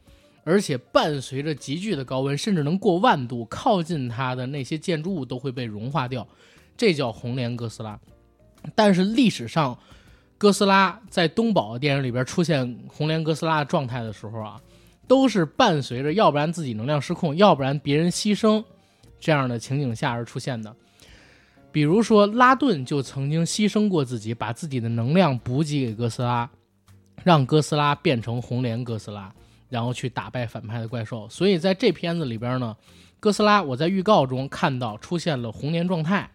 [0.45, 6.29] 而且伴随着急剧的高温，甚至能过万度，靠近它的那些建筑物都会被融化掉，
[6.77, 7.99] 这叫红莲哥斯拉。
[8.75, 9.79] 但是历史上，
[10.39, 14.61] 哥斯拉在东宝的电影里边出现红莲哥斯拉状态的时候啊，
[15.07, 18.65] 都是伴随着要不然自己能量失控，要不然别人牺牲
[19.21, 20.75] 这样的情景下而出现的。
[21.71, 26.49] 比如说，拉顿就曾经牺牲过自己，把自己的能量补给给哥斯拉，
[27.23, 29.33] 让哥斯拉变成红莲哥斯拉，
[29.69, 31.29] 然后去打败反派的怪兽。
[31.29, 32.77] 所以在这片子里边呢，
[33.19, 36.31] 哥斯拉我在预告中看到出现了红莲状态。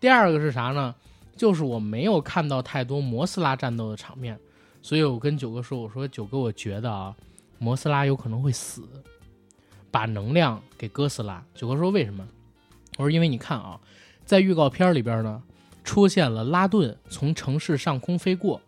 [0.00, 0.94] 第二个是啥呢？
[1.38, 4.38] 就是我没有看到太多摩斯拉战斗的场面，
[4.82, 7.14] 所以我跟九哥说：“我说九哥，我觉得啊，
[7.58, 8.82] 摩斯拉有可能会死，
[9.90, 12.26] 把能量给哥斯拉。”九哥说：“为什么？”
[12.98, 13.80] 我说：“因为你看啊。”
[14.26, 15.42] 在预告片里边呢，
[15.82, 18.60] 出现了拉顿从城市上空飞过，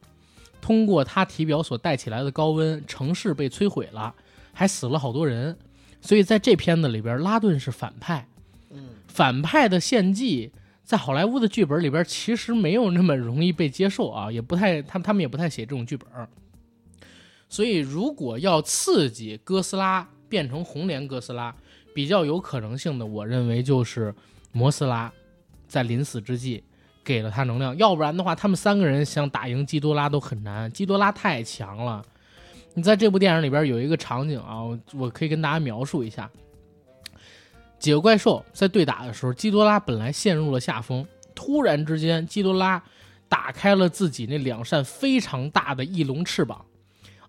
[0.63, 4.15] 通过他体表所带起来的高温，城市被摧毁了，
[4.55, 5.59] 还死了好多人。
[6.01, 8.27] 所以在这片子里边，拉顿是反派。
[8.71, 10.51] 嗯，反派的献祭
[10.91, 16.09] 在好莱坞的剧本里边其实没有那么容易被接受啊，也不太他他们也不太写这种剧本。
[17.49, 21.55] 所以如果要刺激哥斯拉变成红莲哥斯拉，
[21.95, 24.13] 比较有可能性的，我认为就是
[24.51, 25.13] 摩斯拉。
[25.69, 26.65] 在临死之际，
[27.05, 30.69] 给了他能量，要不然的话，他们三个人想打赢基多拉都很难。
[30.73, 32.05] 基多拉太强了。
[32.75, 34.63] 你在这部电影里边有一个场景啊，
[34.95, 36.29] 我可以跟大家描述一下：
[37.81, 41.05] 几个怪兽在对打的时候，基多拉本来陷入了下风，
[41.35, 42.81] 突然之间，基多拉
[43.27, 46.65] 打开了自己那两扇非常大的翼龙翅膀，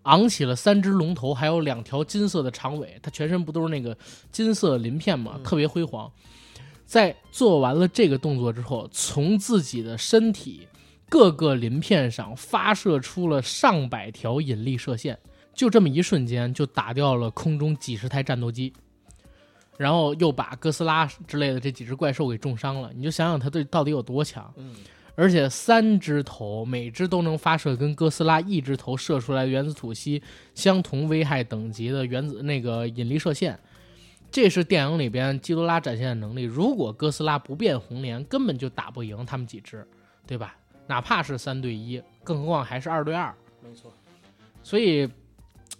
[0.03, 3.97] 昂起了三只龙头，还有两条金色的长尾，它全身不都是那个
[4.29, 5.39] 金色鳞片吗？
[5.43, 6.11] 特别辉煌。
[6.85, 10.67] 在做完了这个动作之后，从自己的身体
[11.07, 15.17] 各个鳞片上发射出了上百条引力射线，
[15.53, 18.73] 就这么一瞬间就打掉了空中几十台战斗机，
[19.81, 22.91] 然后又把哥斯拉之类的这几只怪兽给重伤了。
[22.93, 24.53] 你就想想它对到底有多强，
[25.15, 30.21] 而且三只头每只都能发射跟哥斯拉一只头射出来原子吐息
[30.53, 33.59] 相同危害等级的原子那个引力射线。
[34.29, 36.43] 这是电影里边基多拉展现的能力。
[36.43, 39.85] 如果哥斯拉不变红莲，根本就打不赢他们几只，
[40.27, 40.55] 对吧？
[40.87, 43.33] 哪怕是三对一，更何况还是二对二。
[43.61, 43.91] 没错。
[44.63, 45.09] 所以，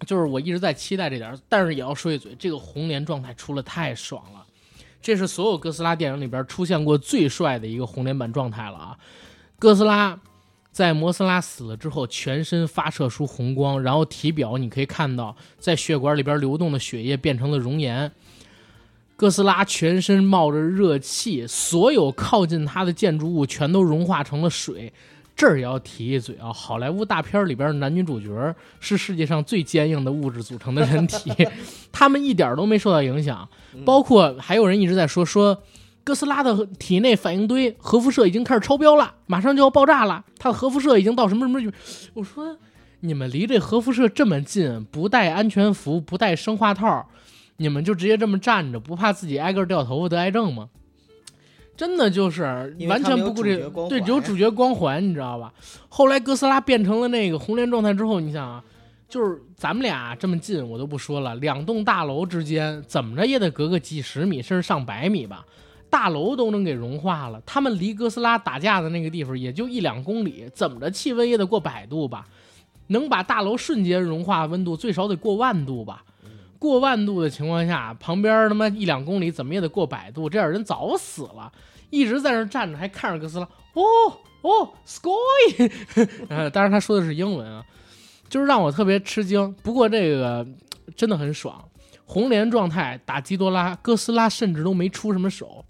[0.06, 4.46] 就是我一直在期待这点，但是也要说一嘴，这个红莲状态出了太爽了。
[5.02, 8.98] 这是所有哥斯拉电影里边出现过最帅的一个红莲版状态了啊！
[9.58, 10.20] 哥斯拉
[10.72, 18.12] 在摩斯拉死了之后，全身发射出红光，然后体表你可以看到，在血管里边流动的血液变成了熔岩。
[19.16, 24.94] 哥斯拉全身冒着热气，所有靠近他的建筑物全都融化成了水。
[25.42, 31.32] 这儿也要提一嘴啊，好莱坞大片里边男女主角是世界上最坚硬的物质组成的人体，
[31.92, 33.50] 他们一点都没受到影响。
[33.84, 35.64] 包括还有人一直在说说，
[36.04, 40.24] 哥斯拉的体内反应堆核辐射已经开始超标了，马上就要爆炸了。
[40.38, 41.74] 它的核辐射已经到什么什么？
[42.14, 42.56] 我说
[43.00, 47.10] 你们离这核辐射这么近，不带安全服，不带生化套。
[47.58, 50.70] 你们就直接这么站着，不怕自己挨个掉头发得癌症吗？
[51.82, 52.44] 真的就是
[52.88, 53.58] 完全不顾这
[53.90, 55.52] 对只有主角光环，你知道吧？
[55.90, 58.64] 后来哥斯拉变成了那个红莲状态之后，你想啊，
[59.10, 65.44] 就是咱们俩这么近，我都不说了，两栋大楼之间怎么着也得隔个几十米，甚至上百米吧，
[65.90, 67.42] 大楼都能给融化了。
[67.48, 72.28] 他们离哥斯拉打架的那个地方也就一两公里，怎么着气温也得过百度吧？
[72.90, 76.04] 能把大楼瞬间融化温度最少得过万度吧？
[76.60, 81.52] 过万度的情况下，旁边他妈一两公里怎么也得过百度，这样人早死了。
[81.92, 83.84] 一直在那站着，还看着哥斯拉，哦
[84.42, 85.12] 哦，sky，
[86.30, 87.64] 呃，当然他说的是英文啊，
[88.28, 89.54] 就是让我特别吃惊。
[89.62, 90.48] 不过这个
[90.96, 91.64] 真的很爽，
[92.06, 95.64] 红莲状态打基多拉，哥斯拉甚至都没出什么手，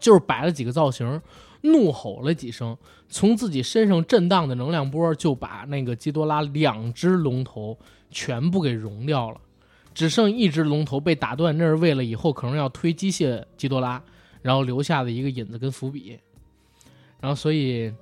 [0.00, 1.20] 就是摆了几个造型，
[1.60, 2.76] 怒吼了几声，
[3.08, 7.78] 从自己身上震荡的能量波就把那个基多拉两只龙头
[8.10, 9.40] 全部给融掉了。
[9.94, 14.02] 只剩一只龙头被打断，那是为了以后可能要推机械基多拉，
[14.42, 16.18] 然后留下的一个引子跟伏笔。
[17.20, 17.92] 然后所以，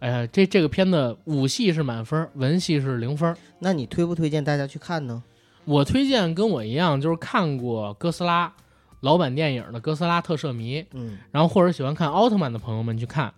[0.00, 3.36] 哎呀，这这个片子武戏是满分，文戏是零分。
[3.58, 5.22] 那你推不推荐大家去看呢？
[5.66, 8.52] 我推荐跟我一样，就是看过哥斯拉
[9.00, 13.32] 老版电影的哥斯拉特摄迷，嗯，然后或者喜欢看奥特曼的朋友们去看。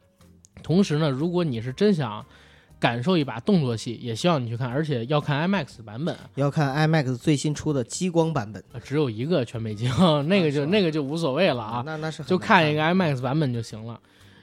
[0.63, 2.25] 同时呢，如果你是真想
[2.79, 8.63] 感受一把动作戏，也希望你去看，而且要看 IMAX 版本，要看 IMAX 最新出的激光版本。
[8.73, 9.91] 呃只有一个全美镜，
[10.29, 13.99] 那个就那个就无所谓了啊，那那是很就看一个 IMAX 版本就行了。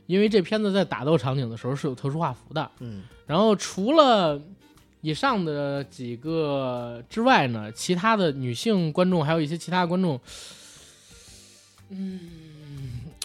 [0.06, 4.42] 因为这片子在打斗场景的时候是有特殊画幅的，嗯，然后除了
[5.00, 10.20] 以上的几个之外呢，其他的女性观众还有一些其他观众，
[11.90, 12.20] 嗯，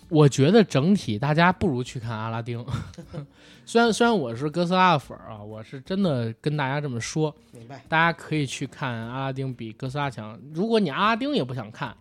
[0.09, 2.65] 我觉得整体大家不如去看阿拉丁。
[3.65, 7.85] 虽然虽然我是哥斯拉的粉儿啊，我是真的跟大家这么说，明白。
[7.89, 10.39] 大家可以去看阿拉丁比哥斯拉强。
[10.55, 11.95] 如果你阿拉丁也不想看，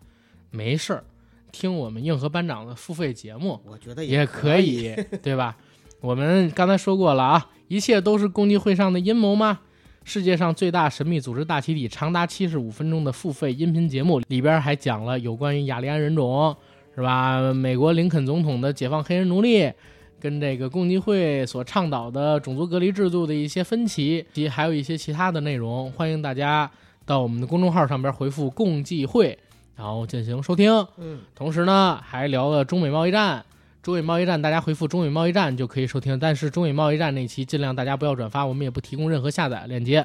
[0.50, 1.04] 没事儿，
[1.52, 5.58] 听我们硬核班长的付费节目，我觉得也可可以，对吧？
[6.00, 9.60] 我们刚才说过了啊，一切都是共济会上的阴谋吗？
[10.06, 16.56] 世界上最大神秘组织大集体长达七十五分钟的付费音频节目里边还讲了有关于雅利安人种，
[16.98, 17.54] 是吧？
[17.54, 19.72] 美国林肯总统的解放黑人奴隶，
[20.20, 25.92] 跟这个共济会所倡导的种族隔离制度的一些分歧，及还有一些其他的内容。
[25.92, 26.72] 欢迎大家
[27.06, 29.38] 到我们的公众号上边回复“共济会”，
[29.78, 30.88] 然后进行收听。
[30.98, 33.46] 嗯，同时呢，还聊了中美贸易战。
[33.84, 36.18] 中美贸易战，大家回复“中美贸易战”就可以收听。
[36.18, 40.04] 但是中美贸易战那期尽量大家不要转发，我们也不提供任何下载链接，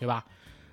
[0.00, 0.24] 对吧？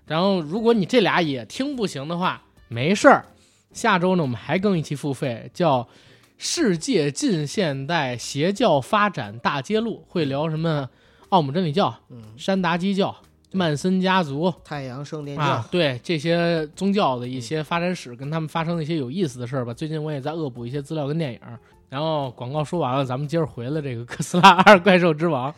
[0.08, 3.24] 然后如果你这俩也听不行的话，没事儿，
[3.72, 5.84] 下周呢我们还更一期付费，叫
[6.38, 10.90] 《世界近现代邪教发展大揭露》，会聊什么？
[11.30, 13.16] 奥姆真理教、嗯，山达基教、
[13.52, 19.72] 曼森家族，太阳圣殿教，啊，对这些宗教的一些发展史，跟他们发生的一些有意思的事儿吧。
[19.72, 21.40] 最近我也在恶补一些资料跟电影。
[21.88, 25.52] 然后广告说完了，咱们接着回了这个《哥斯拉二：怪兽之王》，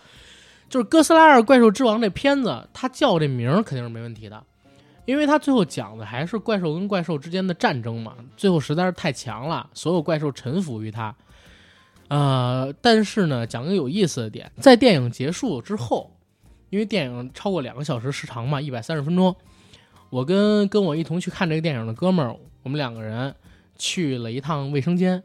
[0.69, 4.41] 就是《哥斯拉二：怪兽之王》这片子，它叫这名儿肯定是没问题的，
[5.05, 8.15] 因为它最后讲的还是怪兽跟怪兽之间的战争嘛。
[8.37, 11.15] 最后实在是太强了，所有怪兽臣服于它。
[12.07, 16.11] 呃，但是呢，讲个有意思的点，在电影结束之后，
[16.69, 19.33] 因为电影超过两个小时时长嘛，一百三十分钟，
[20.09, 23.33] 我跟跟我一同去看这个电影的哥们儿，我们两个人
[23.77, 25.23] 去了一趟卫生间，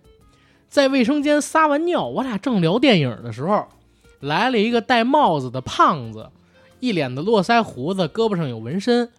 [0.69, 3.67] 在卫生间撒完尿，我俩正聊电影的时候，
[4.21, 6.31] 来了一个戴帽子的胖子，
[6.79, 9.11] 一脸的络腮胡子，胳膊上有纹身。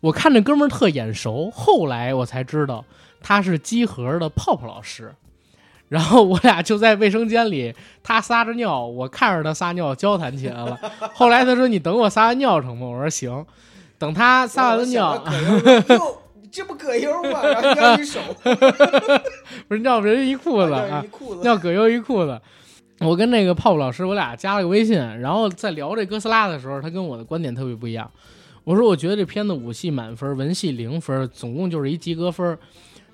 [0.00, 2.84] 我看这哥们儿特眼熟，后来我才知道
[3.20, 5.14] 他是机核的泡泡老师。
[5.88, 10.78] 然后我俩就在卫生间里，他撒着尿，我看着他撒尿，交谈起来了。
[11.12, 13.44] 后来他说：“你等我撒完尿成吗？”我说：“行。”
[13.98, 15.22] 等他撒完了尿，
[16.50, 17.42] 这不葛优吗？
[17.44, 18.20] 然后尿一手，
[19.66, 22.40] 不是尿别人一裤子尿啊一，裤子，尿葛优一裤子。
[23.00, 28.08] 我跟那个泡泡老师，我俩加了个微信，然后在聊这哥斯拉的时候，他跟我的观点特别不一样。
[28.70, 32.56] 我说我觉得这片子武戏满分，文戏零分，总共就是一及格分。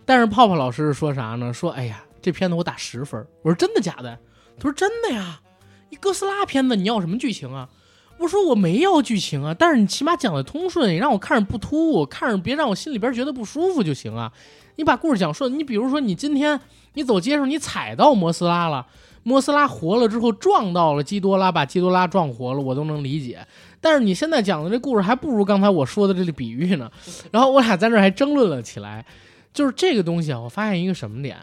[0.05, 1.51] 但是泡泡老师说啥呢？
[1.51, 3.27] 说哎呀，这片子我打十分。
[3.41, 4.19] 我说真的假的？
[4.59, 5.41] 他说真的呀，
[5.89, 7.71] 一哥斯拉片子你要什么剧情啊？
[8.19, 14.31] 我说我没要剧情啊，但是你起码讲的通顺，你让我看着不突兀，看着别让我心里边觉得不舒服就行啊。
[14.75, 16.61] 你把故事讲顺，你比如说你今天
[16.93, 18.87] 你走街上你踩到摩斯拉了。
[19.23, 23.45] 摩斯拉活了之后撞到了基多拉，把基多拉撞活了，我都能理解。
[23.81, 26.91] 但是你现在讲的这故事还不如刚才我说的这个比喻呢。
[27.31, 29.05] 然后我俩在那还争论了起来，
[29.53, 31.39] 就是这个东西啊，我发现一个什么点，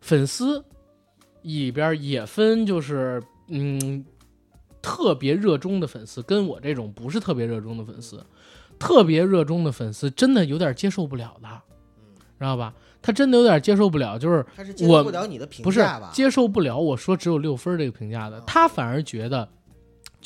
[0.00, 0.64] 粉丝
[1.42, 4.04] 里边也分，就是嗯，
[4.82, 8.24] 特别热衷的粉丝跟我这种不是特别热衷的粉丝，
[8.78, 11.48] 特别热衷的粉丝真的有点接受不了的，
[12.38, 12.74] 知道吧？
[13.02, 15.80] 他真的有点接受不了，就是他是接受不了你的评不是？
[16.12, 19.48] 接受不了我说只有六分这个评价的，他反而觉得，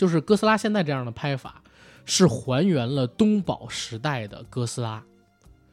[0.01, 1.63] 就是哥斯拉现在这样的拍法
[2.07, 4.93] 是还原了东宝时代的哥斯拉，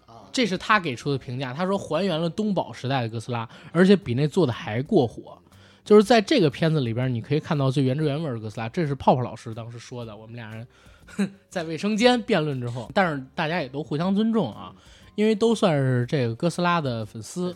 [0.06, 1.54] 啊，这是他给出的评价。
[1.54, 5.38] 他说还原了东宝时代的哥斯拉，而且比那做的还过火。
[5.86, 8.68] 就是在这个片子里边，你可以看到最原汁原味的哥斯拉。
[8.68, 10.68] 这是泡泡老师当时说的，我们俩人
[11.06, 14.76] 哼 在卫生间辩论之后，但是大家也都互相尊重啊，
[15.16, 17.24] 因为都算是这个哥斯拉的粉。
[17.24, 17.56] 丝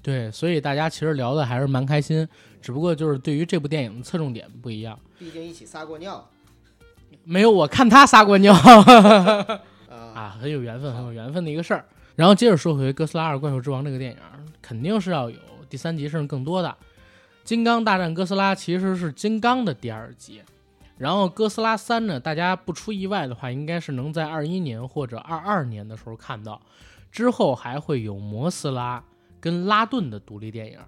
[0.00, 2.28] 对，所以大家其实聊的还是蛮开心，
[2.60, 4.96] 只不过就是对于这部电影的侧重点不一样。
[5.22, 6.28] 毕竟一起撒过尿
[7.22, 11.84] 没有我看他撒过尿啊，啊，很有缘分，很有缘分的一个事儿。
[12.16, 14.18] 然后接着说回《哥斯拉二：怪兽之王》这个电影，
[14.60, 15.38] 肯定是要有
[15.70, 16.68] 第三集甚至更多的。
[17.44, 20.42] 《金刚大战哥斯拉》其实是金刚的第二集，
[20.98, 26.60] 然后哥斯拉三呢，大家不出意外的话，应该是能在二一年或者二二年的时候看到。
[27.12, 29.04] 之后还会有摩斯拉
[29.38, 30.78] 跟拉顿的独立电影，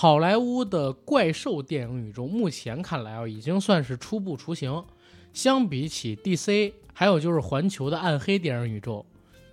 [0.00, 4.84] 好莱坞的怪兽电影宇宙目前看来啊，已经算是初步雏形。
[5.32, 9.04] 相比起 DC，还有就是环球的暗黑电影宇宙，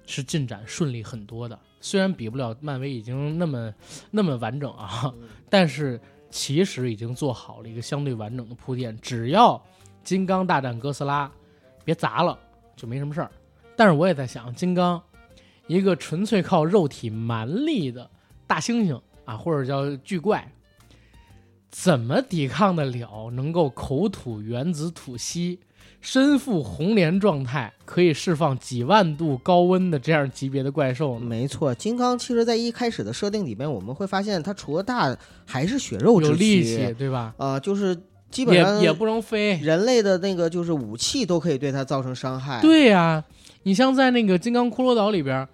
[0.06, 1.60] 是进展顺利很多的。
[1.82, 3.74] 虽然比不了漫威已经那么
[4.12, 5.12] 那么完整啊，
[5.50, 8.96] 但是其实已经做好了一个相对完整的铺垫。
[9.02, 9.60] 只要
[10.04, 11.32] 金刚大战哥斯拉
[11.84, 12.38] 别砸了，
[12.76, 13.32] 就没什么事儿。
[13.76, 15.02] 但是我也在想，金刚
[15.66, 18.08] 一个纯粹靠肉体蛮力的
[18.46, 20.52] 大猩猩啊，或者叫巨怪，
[21.70, 25.60] 怎么抵抗得了能够口吐原子吐息、
[26.00, 31.26] 身负红莲状态、可以释放几万度高温的这样级别的怪兽呢？
[31.26, 37.34] 没错，金刚其实在一开始的设定里边，我们会发现它除了大还是血肉之有力躯气，对吧？
[37.38, 37.98] 啊、就是
[38.30, 39.58] 基本上也也不能飞。
[39.58, 42.62] 人类的那个就是武器都可以对它造成伤害。
[42.62, 43.24] 对呀、
[43.64, 45.48] 你像在那个金刚骷髅岛里边，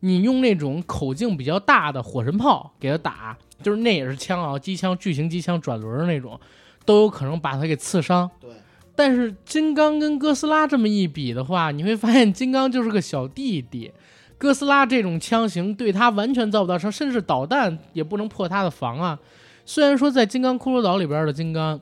[0.00, 6.38] 你用那种口径比较大的火神炮给它打，就是那也是枪啊，机枪、巨型机枪、转轮儿那种，
[6.84, 8.30] 都有可能把它给刺伤。
[8.40, 8.50] 对
[8.94, 13.92] 但是金刚跟哥斯拉这么一比的话，你会发现金刚就是个小弟弟，
[14.38, 19.18] 哥斯拉这种枪型对他完全造不到伤，甚至导弹也不能破他的防啊。
[19.66, 21.78] 虽然说在金刚骷髅岛里边的金刚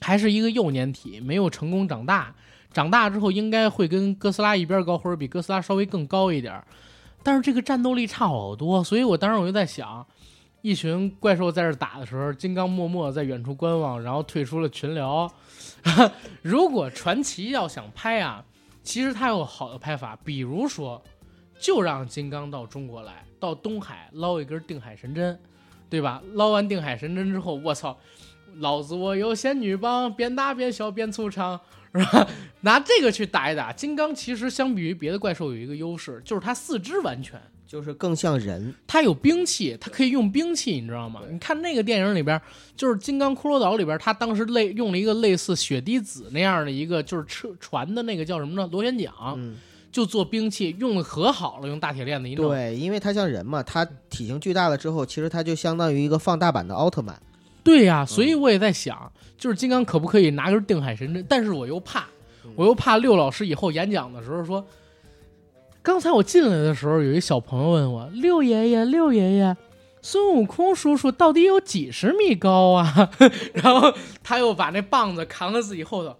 [0.00, 2.34] 还是一个幼年体，没有成功长大，
[2.72, 6.64] 长大之后应该会跟哥斯拉一边高，或者比哥斯拉稍微更高一点儿，
[7.26, 10.06] 但是这个战斗力差好多，所以我当时我就在想，
[10.62, 15.28] 一群怪兽在这打的时候，金刚默默在远处观望，然后退出了群聊。
[16.40, 18.44] 如果传奇要想拍啊，
[18.84, 21.02] 其实它有好的拍法，比如说，
[21.58, 25.36] 就让金刚到中国来，到东海捞一根定海神针，
[25.90, 26.22] 对吧？
[26.34, 27.98] 捞完定海神针之后，我操，
[28.54, 31.60] 老子我有仙女棒，边打边笑边粗长，
[31.94, 32.26] 是吧？
[32.62, 33.72] 拿这个去打一打。
[33.72, 37.40] 金刚其实相比于别的怪兽有一个优势，就是它四肢完全。
[37.66, 38.72] 就是更像人。
[38.86, 41.20] 它有兵器，它可以用兵器，你知道吗？
[41.28, 42.40] 你看那个电影里边，
[42.76, 48.68] 就是《金刚骷髅岛》里边，他当时类用了一个类似血滴子那样的一个，就是车船的那个叫什么呢？
[48.70, 49.56] 螺旋桨，嗯，
[49.90, 52.48] 就做兵器，用的可好了，用大铁链子一弄。
[52.48, 57.20] 对，因为它像人嘛，它体型巨大了之后，其实它就相当于一个放大版的奥特曼。
[57.66, 61.26] 对呀、所以我也在想，就是金刚可不可以拿根定海神针？
[61.28, 62.06] 但是我又怕，
[62.54, 64.64] 我又怕六老师以后演讲的时候说，
[65.82, 69.56] 刚才我进来的时候，有一小朋友问我，六爷爷，六爷爷。
[70.02, 73.10] 孙悟空叔叔到底有几十米高啊？
[73.54, 73.92] 然后
[74.22, 76.16] 他又把那棒子扛在自己后头，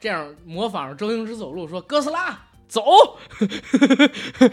[0.00, 2.36] 这样模仿着周星驰走路说：“哥斯拉
[2.66, 2.82] 走。”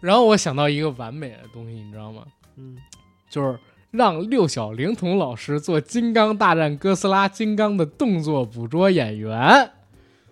[0.00, 2.24] 然后我想到一个完美的东西，你知道吗？
[2.56, 2.76] 嗯，
[3.30, 3.56] 就是
[3.90, 9.70] 让六小龄童老师做《金刚大战哥斯拉》金刚的动作捕捉演员，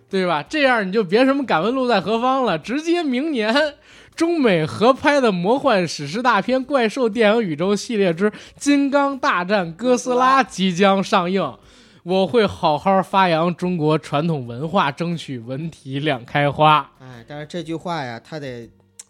[0.09, 0.43] 对吧？
[0.43, 3.73] 这样你就别什么敢问路在何方了，直接明年
[4.15, 11.57] 中美合拍的魔幻史诗大片《怪兽电影宇宙系列之金刚大战哥斯拉》即将上映。
[12.03, 16.89] 我会好好发扬中国传统文化，争取文体两开花。
[17.01, 18.69] 哎，但是这句话呀，他得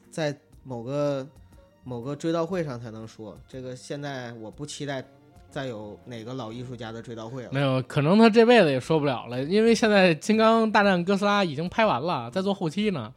[0.10, 1.28] 在某个
[1.88, 3.40] 某个追悼会上才能说。
[3.48, 5.02] 这个现在我不期待
[5.50, 7.50] 再有哪个老艺术家的追悼会了。
[7.54, 13.14] 没有，可能他这辈子也说不了了，因为现在《金刚大战哥斯拉》已经拍完了，在做后期呢，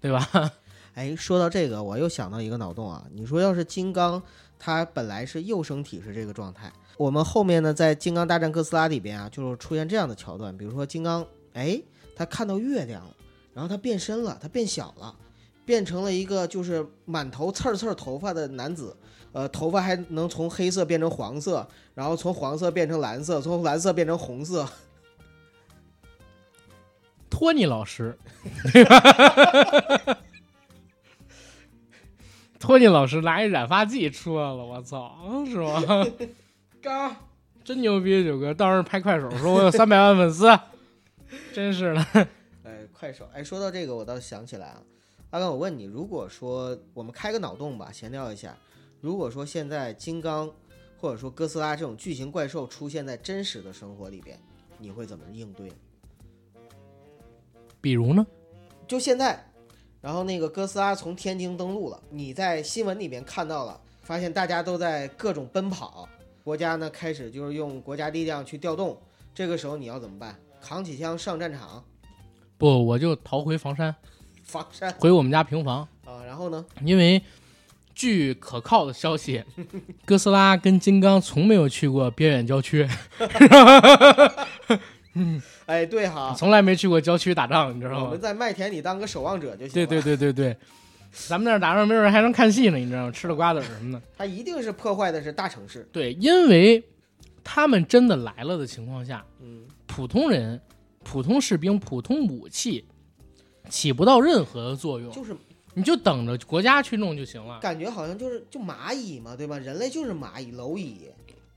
[0.00, 0.26] 对吧？
[0.94, 3.04] 哎，说到这个，我又想到一个脑洞啊。
[3.12, 4.22] 你说要是金刚，
[4.58, 11.78] 它本来是幼生体是这个状态，我们后面呢，在《金刚大战哥斯拉》里边啊，就是出现这样的桥段，比如说金刚，哎，
[12.16, 13.14] 他看到月亮了，
[13.52, 15.14] 然后他变身了，他变小了，
[15.64, 18.96] 变成了一个就是满头刺儿刺儿头发的男子，
[19.32, 24.66] 呃，头发还能从黑色变成黄色，然后从黄色变成蓝色，从蓝色变成红色。
[27.30, 28.16] 托尼老师，
[32.60, 36.06] 托尼老师拿一染发剂出来了，我操，是吧？
[36.80, 37.16] 嘎，
[37.64, 40.46] 真牛逼，九哥，到时候拍快手说我有三百万粉丝，
[41.52, 42.06] 真是的。
[42.62, 44.80] 哎，快手，哎，说到这个，我倒想起来啊，
[45.34, 48.56] 阿刚，我问你，如果说我们开个脑洞吧，闲聊一下，
[49.00, 50.48] 如果说现在金刚
[50.96, 54.38] 或者说哥斯拉这种巨型怪兽出现在真实的生活里边，
[54.78, 55.72] 你会怎么应对？
[57.80, 58.24] 比如呢？
[58.86, 59.44] 就现在，
[60.00, 66.08] 然后那个哥斯拉从天津登陆了，你在新闻里面看到了，发现大家都在各种奔跑，
[66.44, 68.96] 国家呢开始就是用国家力量去调动，
[69.34, 70.38] 这个时候你要怎么办？
[70.60, 71.84] 扛起枪上战场，
[72.56, 73.92] 不，我就逃回房山，
[74.44, 76.64] 房山回我们家平房，啊，然后呢？
[76.84, 77.20] 因为
[77.94, 79.42] 据可靠的消息，
[80.04, 82.86] 哥斯拉跟金刚从没有去过边远郊区，
[85.14, 88.20] 嗯 哎，对哈，从来没去过郊区打仗，你知道吗我们？
[88.20, 89.72] 在麦田里当个守望者就行。
[89.72, 90.56] 对对对对对，
[91.12, 93.10] 咱们那儿打仗没准还能看戏呢，你知道吗？
[93.12, 94.02] 吃了瓜子儿什么的。
[94.18, 95.88] 他一定是破坏的是大城市。
[95.92, 96.82] 对，因为
[97.42, 100.60] 他们真的来了的情况下，嗯，普通人、
[101.02, 102.84] 普通士兵、普通武器
[103.68, 105.36] 起不到任何的作用，就是
[105.74, 107.58] 你就等着国家去弄就行了。
[107.60, 109.58] 感觉好像就是就蚂蚁嘛，对吧？
[109.58, 111.08] 人类就是蚂蚁、蝼蚁，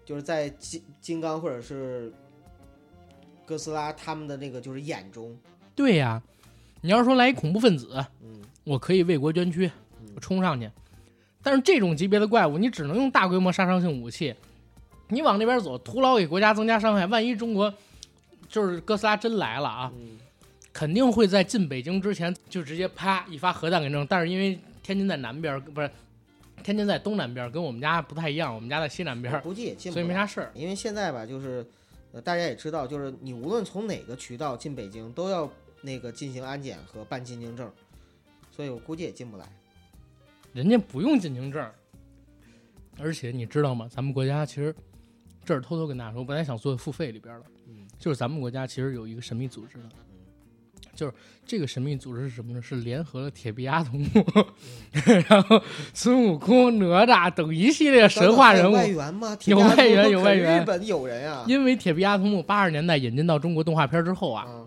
[0.06, 2.12] 就是在金金刚或者是
[3.46, 5.38] 哥斯拉他们的那个就是眼中，
[5.76, 6.22] 对呀，
[6.82, 9.72] 你要是说来一恐怖分子，嗯我可以为国捐躯，
[10.20, 10.70] 冲上去。
[11.42, 14.36] 但是这种级别的怪物，你只能用大规模杀伤性武器，
[15.08, 17.06] 你往那边走，徒劳给国家增加伤害。
[17.08, 17.74] 万一中国
[18.50, 20.18] 就是哥斯拉真来了啊，嗯
[20.78, 24.06] 肯定会在进北京之前就直接啪一发核弹给扔。
[24.06, 25.90] 但是因为天津在南边，不是
[26.62, 30.52] 天津在东南边，跟我们家不太一样，我们家在西南边我，估计也进不所以没啥事儿。
[30.54, 31.66] 因为现在吧，就是
[32.12, 35.52] 呃，大家也知道，就是你无论从哪个渠道进北京，都要
[35.82, 37.72] 那个进行安检和办进京证，
[38.52, 39.48] 所以我估计也进不来。
[40.54, 41.68] 人家不用进京证，
[43.00, 43.90] 而且你知道吗？
[43.90, 44.76] 咱们国家其实
[45.44, 49.90] 这儿偷偷跟大家说，我本来想做付费里边儿的，嗯就是咱们国家其实有一个神秘组织的，
[50.98, 51.14] 就是
[51.46, 52.62] 这个神秘组织是什么呢？
[52.62, 54.26] 是联合了铁臂阿童木，
[55.30, 55.62] 然后
[55.94, 58.78] 孙悟空、哪吒等一系列神话人物有。
[58.78, 59.38] 外援吗？
[59.46, 61.46] 有外援有外援日本有人啊。
[61.48, 64.66] 因为铁臂阿童木八十年代引进到中国动画片之后啊，啊，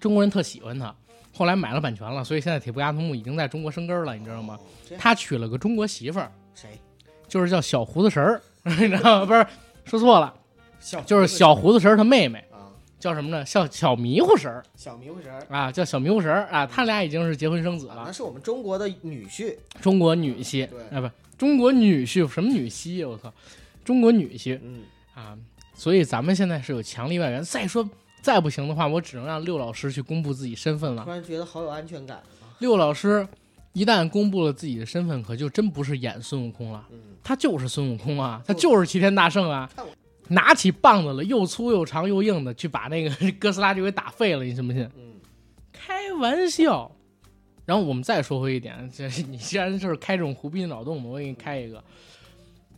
[0.00, 0.94] 中国人特喜欢他，
[1.32, 4.58] 后来买了版权了，所以现在铁臂阿童木已经在中国生根了，你知道吗？
[4.60, 4.96] 哦？
[4.98, 6.70] 他娶了个中国媳妇儿，谁？
[7.28, 9.26] 就是叫小胡子神儿， 你知道吗？
[9.26, 9.46] 不是
[9.84, 10.34] 说错了，
[11.04, 12.47] 就是小胡子神儿他妹妹啊，
[12.98, 13.44] 叫什么呢？
[13.44, 16.66] 叫小迷糊神儿小迷糊神儿啊，叫小迷糊神儿啊。
[16.66, 19.56] 他俩已经是结婚生子啊，了那，是我们中国的女婿。
[19.80, 23.10] 中国女婿对啊，不，中国女婿什么女婿啊？
[23.10, 23.32] 我操，
[23.84, 24.82] 中国女婿嗯，
[25.14, 25.38] 啊！
[25.74, 27.40] 所以咱们现在是有强力外援。
[27.44, 27.88] 再说
[28.20, 31.10] 再不行的话，我只能让六老师去公布自己身份了突。
[31.10, 32.50] 然觉得好有安全感啊。
[32.58, 33.26] 六老师
[33.74, 36.84] 一旦公布了自己的身份，可就真不是演孙悟空了。
[36.90, 39.70] 嗯，他就是孙悟空啊，他就是齐天大圣啊！
[40.28, 44.88] 拿起棒子了，又粗又长又硬的，去把那个 哥斯拉就给打废了，你信不信？
[44.96, 45.14] 嗯，
[45.72, 46.90] 开玩笑。
[47.66, 51.82] 然后我们再说回一点，这你既然就是开这种胡逼脑洞嘛，我给你开一个。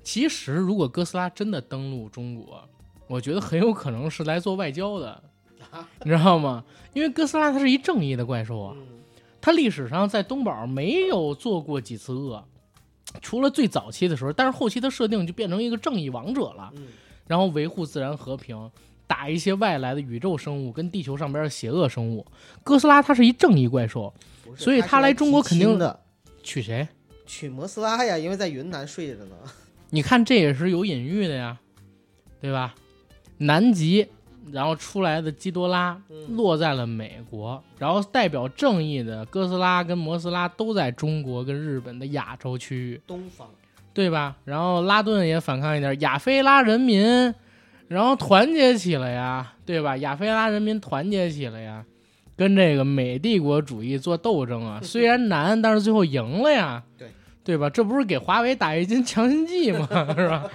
[0.03, 2.69] 其实，如果哥斯拉真的登陆中国，
[3.07, 5.23] 我觉得很有可能是来做外交的，
[6.03, 6.65] 你知道吗？
[6.93, 8.87] 因为哥斯拉它是一正义的怪兽啊，嗯
[9.41, 12.45] 它历史上在东宝没有做过几次恶，
[13.23, 16.89] 除了最早期的时候，但是后期的设定就变成一个正义王者了，嗯，
[17.31, 18.68] 然后维护自然和平，
[19.07, 22.26] 打一些外来的宇宙生物跟地球上边的邪恶生物。
[22.64, 24.12] 哥斯拉它是一正义怪兽，
[24.57, 26.01] 所以他来中国肯定的，
[26.43, 26.89] 娶谁？
[27.26, 29.37] 娶摩斯拉呀，因为在云南睡着呢。
[29.91, 31.57] 你看这也是有隐喻的呀，
[32.41, 32.74] 对吧？
[33.39, 34.09] 南极，
[34.51, 43.01] 然后出来的基多拉嗯落在了美国，然后代表正义的哥斯拉跟摩斯拉都在中国跟日本的亚洲区域。
[43.07, 43.49] 东方，
[44.01, 44.35] 对吧？
[44.45, 47.35] 然后拉顿也反抗一点，亚非拉人民，
[47.89, 49.95] 然后团结起来呀，对吧？
[49.99, 51.85] 亚非拉人民团结起来呀，
[52.35, 57.09] 跟这个美帝国主义做斗争啊， 虽然难，但是最后赢了呀，对
[57.45, 57.69] 对吧？
[57.69, 59.87] 这不是给华为打一针强心剂吗？
[60.17, 60.51] 是吧？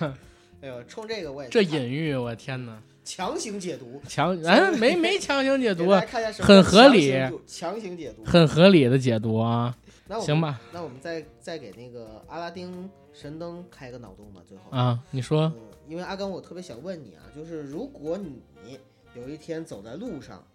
[0.62, 2.78] 哎呦，冲这个我也这隐喻，我天哪！
[3.04, 6.02] 强行解读，强，哎，没没强行解读啊
[6.40, 7.12] 很合理
[7.46, 8.24] 强行解读。
[8.24, 9.76] 很合理的解读啊。
[10.08, 14.70] 那我行吧，那我们再再给那个阿拉丁神灯开个脑洞吧，最后。
[14.70, 18.78] 啊，你说嗯，因为阿甘，我特别想问你啊，就是如果你
[19.14, 20.46] 有一天走在路上，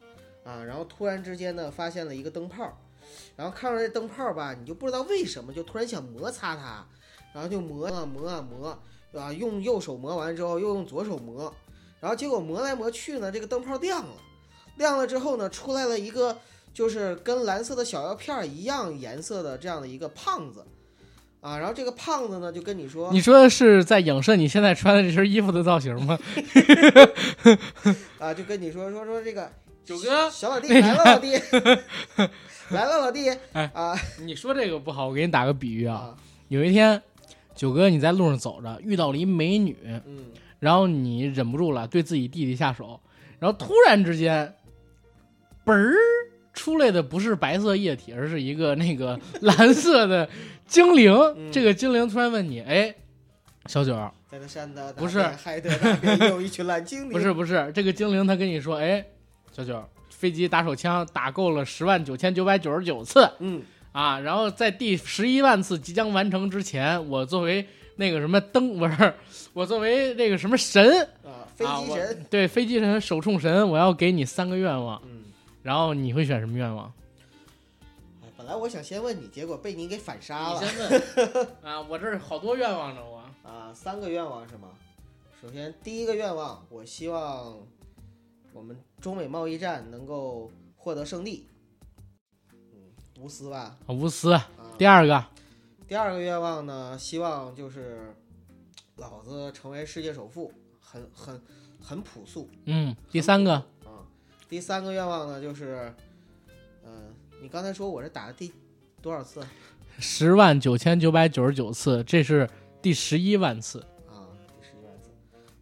[0.44, 2.78] 啊，然后突然之间呢发现了一个灯泡，
[3.36, 6.88] 然后看到这灯泡吧，你就不知道为什么就突然想摩擦它，
[7.34, 8.80] 然后就磨啊磨啊磨，
[9.20, 11.54] 啊，用右手磨完之后又用左手磨，
[12.00, 14.14] 然后结果磨来磨去呢，这个灯泡亮了，
[14.78, 16.38] 亮了之后呢，出来了一个
[16.74, 20.64] 就是跟蓝色的小药片儿一样颜色的这样的一个胖子，
[21.42, 26.18] 啊，然后这个胖子呢就跟你说，你说的是在影射你现在穿的这身衣服的造型吗？
[28.20, 29.52] 啊，就跟你说说说这个
[29.84, 30.30] 九哥？
[30.30, 31.32] 小老弟来了，老弟。
[32.70, 33.30] 来了，老弟。
[33.54, 33.94] 哎啊。
[34.22, 35.96] 你说这个不好，我给你打个比喻啊。
[35.96, 36.18] 啊，
[36.48, 37.02] 有一天，
[37.54, 40.26] 九哥你在路上走着，遇到了一美女，嗯，
[40.60, 43.00] 然后你忍不住了，对自己弟弟下手，
[43.40, 44.56] 然后突然之间，
[45.66, 45.94] 嘣儿
[46.54, 50.28] 出来的不是白色液体，而是一个那个 蓝色的
[50.68, 51.14] 精灵。
[51.36, 52.94] 嗯这个精灵突然问你：“哎，
[53.68, 53.94] 小九，
[54.30, 59.06] 在那山的不是海的那边有一群蓝精灵，不是不是，这个精灵他跟你说：哎，
[59.52, 69.14] 小九，飞机打手枪打够了十万九千九百九十九次。”嗯啊，然后在第十一万次即将完成之前，我作为那个什么灯不是，
[69.52, 75.21] 我作为那个什么神，啊，飞机神，对飞机神手冲神，我要给你三个愿望，嗯，
[75.64, 76.92] 然后你会选什么愿望？
[78.22, 80.62] 哎本来我想先问你，结果被你给反杀了。
[80.62, 80.80] 你先
[81.34, 84.70] 问 啊，我这儿好多愿望呢，我啊，三个愿望是吗？
[85.42, 87.58] 首先第一个愿望，我希望
[88.54, 91.48] 我们中美贸易战能够获得胜利。
[92.52, 93.78] 嗯，无私吧。
[93.86, 94.34] 啊无私。
[94.34, 95.24] 啊，第二个，
[95.88, 98.16] 第二个愿望呢，希望就是
[98.98, 101.42] 老子成为世界首富，很很
[101.80, 103.66] 很朴素嗯，第三个，啊。
[104.52, 105.96] 第三个愿望呢，就是，
[106.84, 108.52] 嗯、你刚才说我是打了第
[109.02, 109.42] 多少次
[109.98, 112.46] 十万九千九百九十九次，这是
[112.82, 113.80] 第十一万次。
[114.10, 114.28] 啊？
[114.60, 115.10] 第十一万次，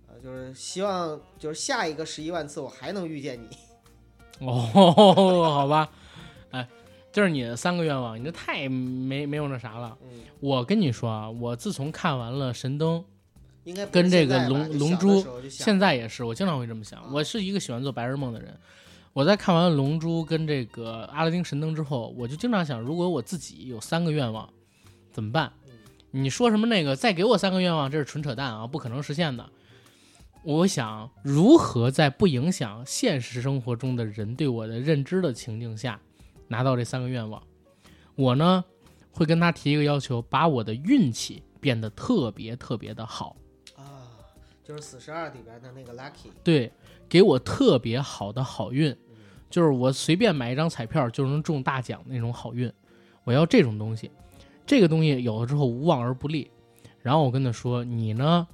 [0.08, 4.48] 啊，就是希望就是下一个十一万次我还能遇见你。
[4.48, 4.52] 哦，
[5.54, 5.88] 好吧，
[6.50, 6.68] 哎，
[7.12, 9.96] 这是你的三个愿望，你这太没没有那啥了。
[10.02, 10.10] 嗯，
[10.40, 13.00] 我跟你说啊，我自从看完了《神灯》，
[13.70, 17.00] 应该跟这个龙龙珠现在也是，我经常会这么想。
[17.00, 18.58] 啊我是一个喜欢做白日梦的人。
[19.14, 24.50] 我在看完《龙珠》跟这个《阿拉丁神灯》之后，我就经常想，如果我自己有三个愿望，
[25.12, 25.52] 怎么办？
[26.10, 29.48] 你说什么那个再给我三个愿望，这是纯扯淡啊，不可能实现的。
[30.44, 36.00] 我想如何在不影响现实生活中的人对我的认知的情境下，
[36.48, 37.44] 拿到这三个愿望。
[38.16, 38.64] 我呢
[39.12, 43.36] 会跟他提一个要求，把我的运气变得特别特别的好。
[44.70, 46.72] 啊，就是死十二里边的那个 Lucky，对，
[47.08, 48.96] 给我特别好的好运，
[49.50, 52.72] 就是我随便买一张彩票就能中大奖那种好运，
[53.24, 54.12] 我要这种东西。
[54.68, 56.52] 这个东西有了之后无往而不利。
[57.02, 58.48] 然后我跟他说：“你呢，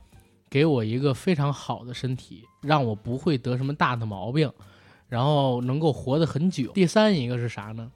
[0.50, 4.50] 给我一个非常好的身体，让我不会得什么大的毛病，
[5.10, 7.92] 然后能够活得很久。”第三一个是啥呢？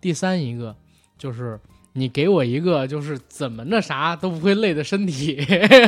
[0.00, 0.76] 第三一个
[1.16, 1.58] 就是
[1.94, 5.38] 你给我一个就是怎么那啥都不会累的身体，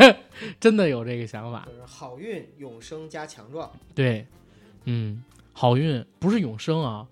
[0.61, 1.67] 真的有这个想法。
[1.67, 3.71] 就是好运永生加强壮。
[3.95, 4.27] 对，
[4.85, 7.07] 嗯，好运不是永生啊，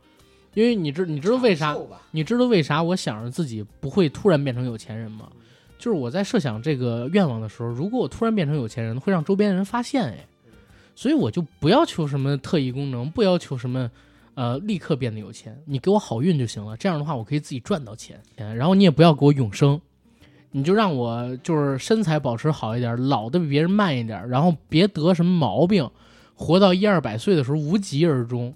[0.52, 1.74] 因为你知你知道为啥？
[2.10, 5.28] 你知道为啥我想着自己不会突然变成有钱人吗？
[5.78, 10.26] 就是我在设想这个愿望的时候，如果我突然变成有钱人，会让周边人发现哎，
[10.94, 13.90] 所以我就不要求什么特异功能，不要求什么。
[14.34, 16.76] 呃，立刻变得有钱，你给我好运就行了。
[16.76, 18.20] 这样的话，我可以自己赚到钱。
[18.36, 19.80] 然后你也不要给我永生，
[20.50, 25.90] 你就让我就是身材保持好一点，老的比别人慢一点，然后别得什么毛病，
[26.34, 28.54] 活到一二百岁的时候无疾而终，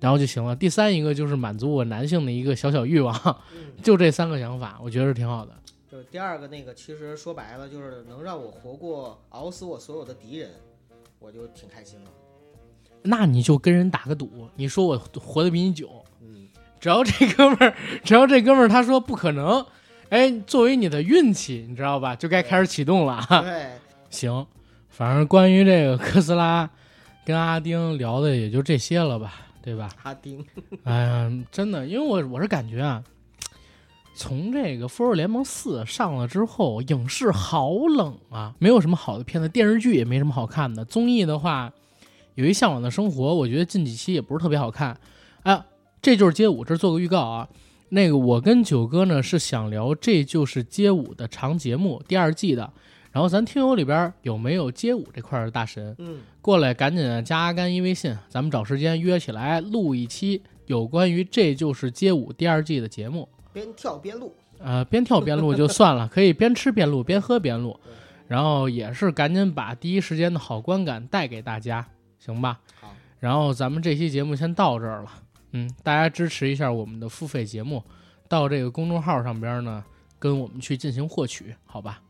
[0.00, 0.54] 然后就行了。
[0.54, 3.14] 第三一个就是满足我男性的一个小小欲望，
[3.54, 5.52] 嗯，就这三个想法，我觉得是挺好的。
[5.90, 10.50] 就是第二个那个，其实说白了就是能让我活过熬死我所有的敌人，
[11.18, 12.10] 我就挺开心了。
[13.02, 15.88] 那你就跟人打个赌，你说我活得比你久，
[16.20, 16.48] 嗯，
[16.80, 17.74] 只要这哥们儿，
[18.04, 19.64] 只要这哥们儿他说不可能，
[20.08, 23.24] 哎，作为你的运气，你知道吧，就该开始启动了。
[23.28, 23.70] 对，
[24.10, 24.46] 行，
[24.88, 26.68] 反正关于这个哥斯拉
[27.24, 29.90] 跟阿丁聊的也就这些了吧，对吧？
[30.02, 30.44] 阿丁，
[30.84, 33.02] 哎呀，真的，因为我我是感觉啊，
[34.14, 40.84] 从这个《复仇者联盟四》上了之后，影视好冷啊，没有什么好的片子，电视剧也没什么好看的。
[40.84, 41.72] 综艺的话，
[42.38, 44.96] 有一《向往的生活》，我觉得近几期也不是特别好看。
[45.42, 45.66] 啊，
[46.00, 47.48] 这就是街舞，这做个预告啊。
[47.88, 52.72] 那个我跟九哥呢是想聊《这就是街舞》的长节目第二季的，
[53.10, 55.92] 然后咱听友里边有没有街舞这块儿的大神？
[55.98, 63.28] 嗯，过来赶紧加阿甘一微信，咱们找时间约起来录一期有关于《这就是街舞》第二季的节目。
[63.52, 67.76] 边跳边录，呃，边跳边录就算了，可以边吃边录，边喝边录，
[68.28, 71.84] 然后也是赶紧把第一时间的好观感带给大家，
[72.18, 72.58] 行吧？
[72.80, 75.10] 好，然后咱们这期节目先到这儿了，
[75.52, 77.82] 嗯，大家支持一下我们的付费节目，
[78.28, 79.84] 到这个公众号上边呢，
[80.18, 82.00] 跟我们去进行获取，好吧？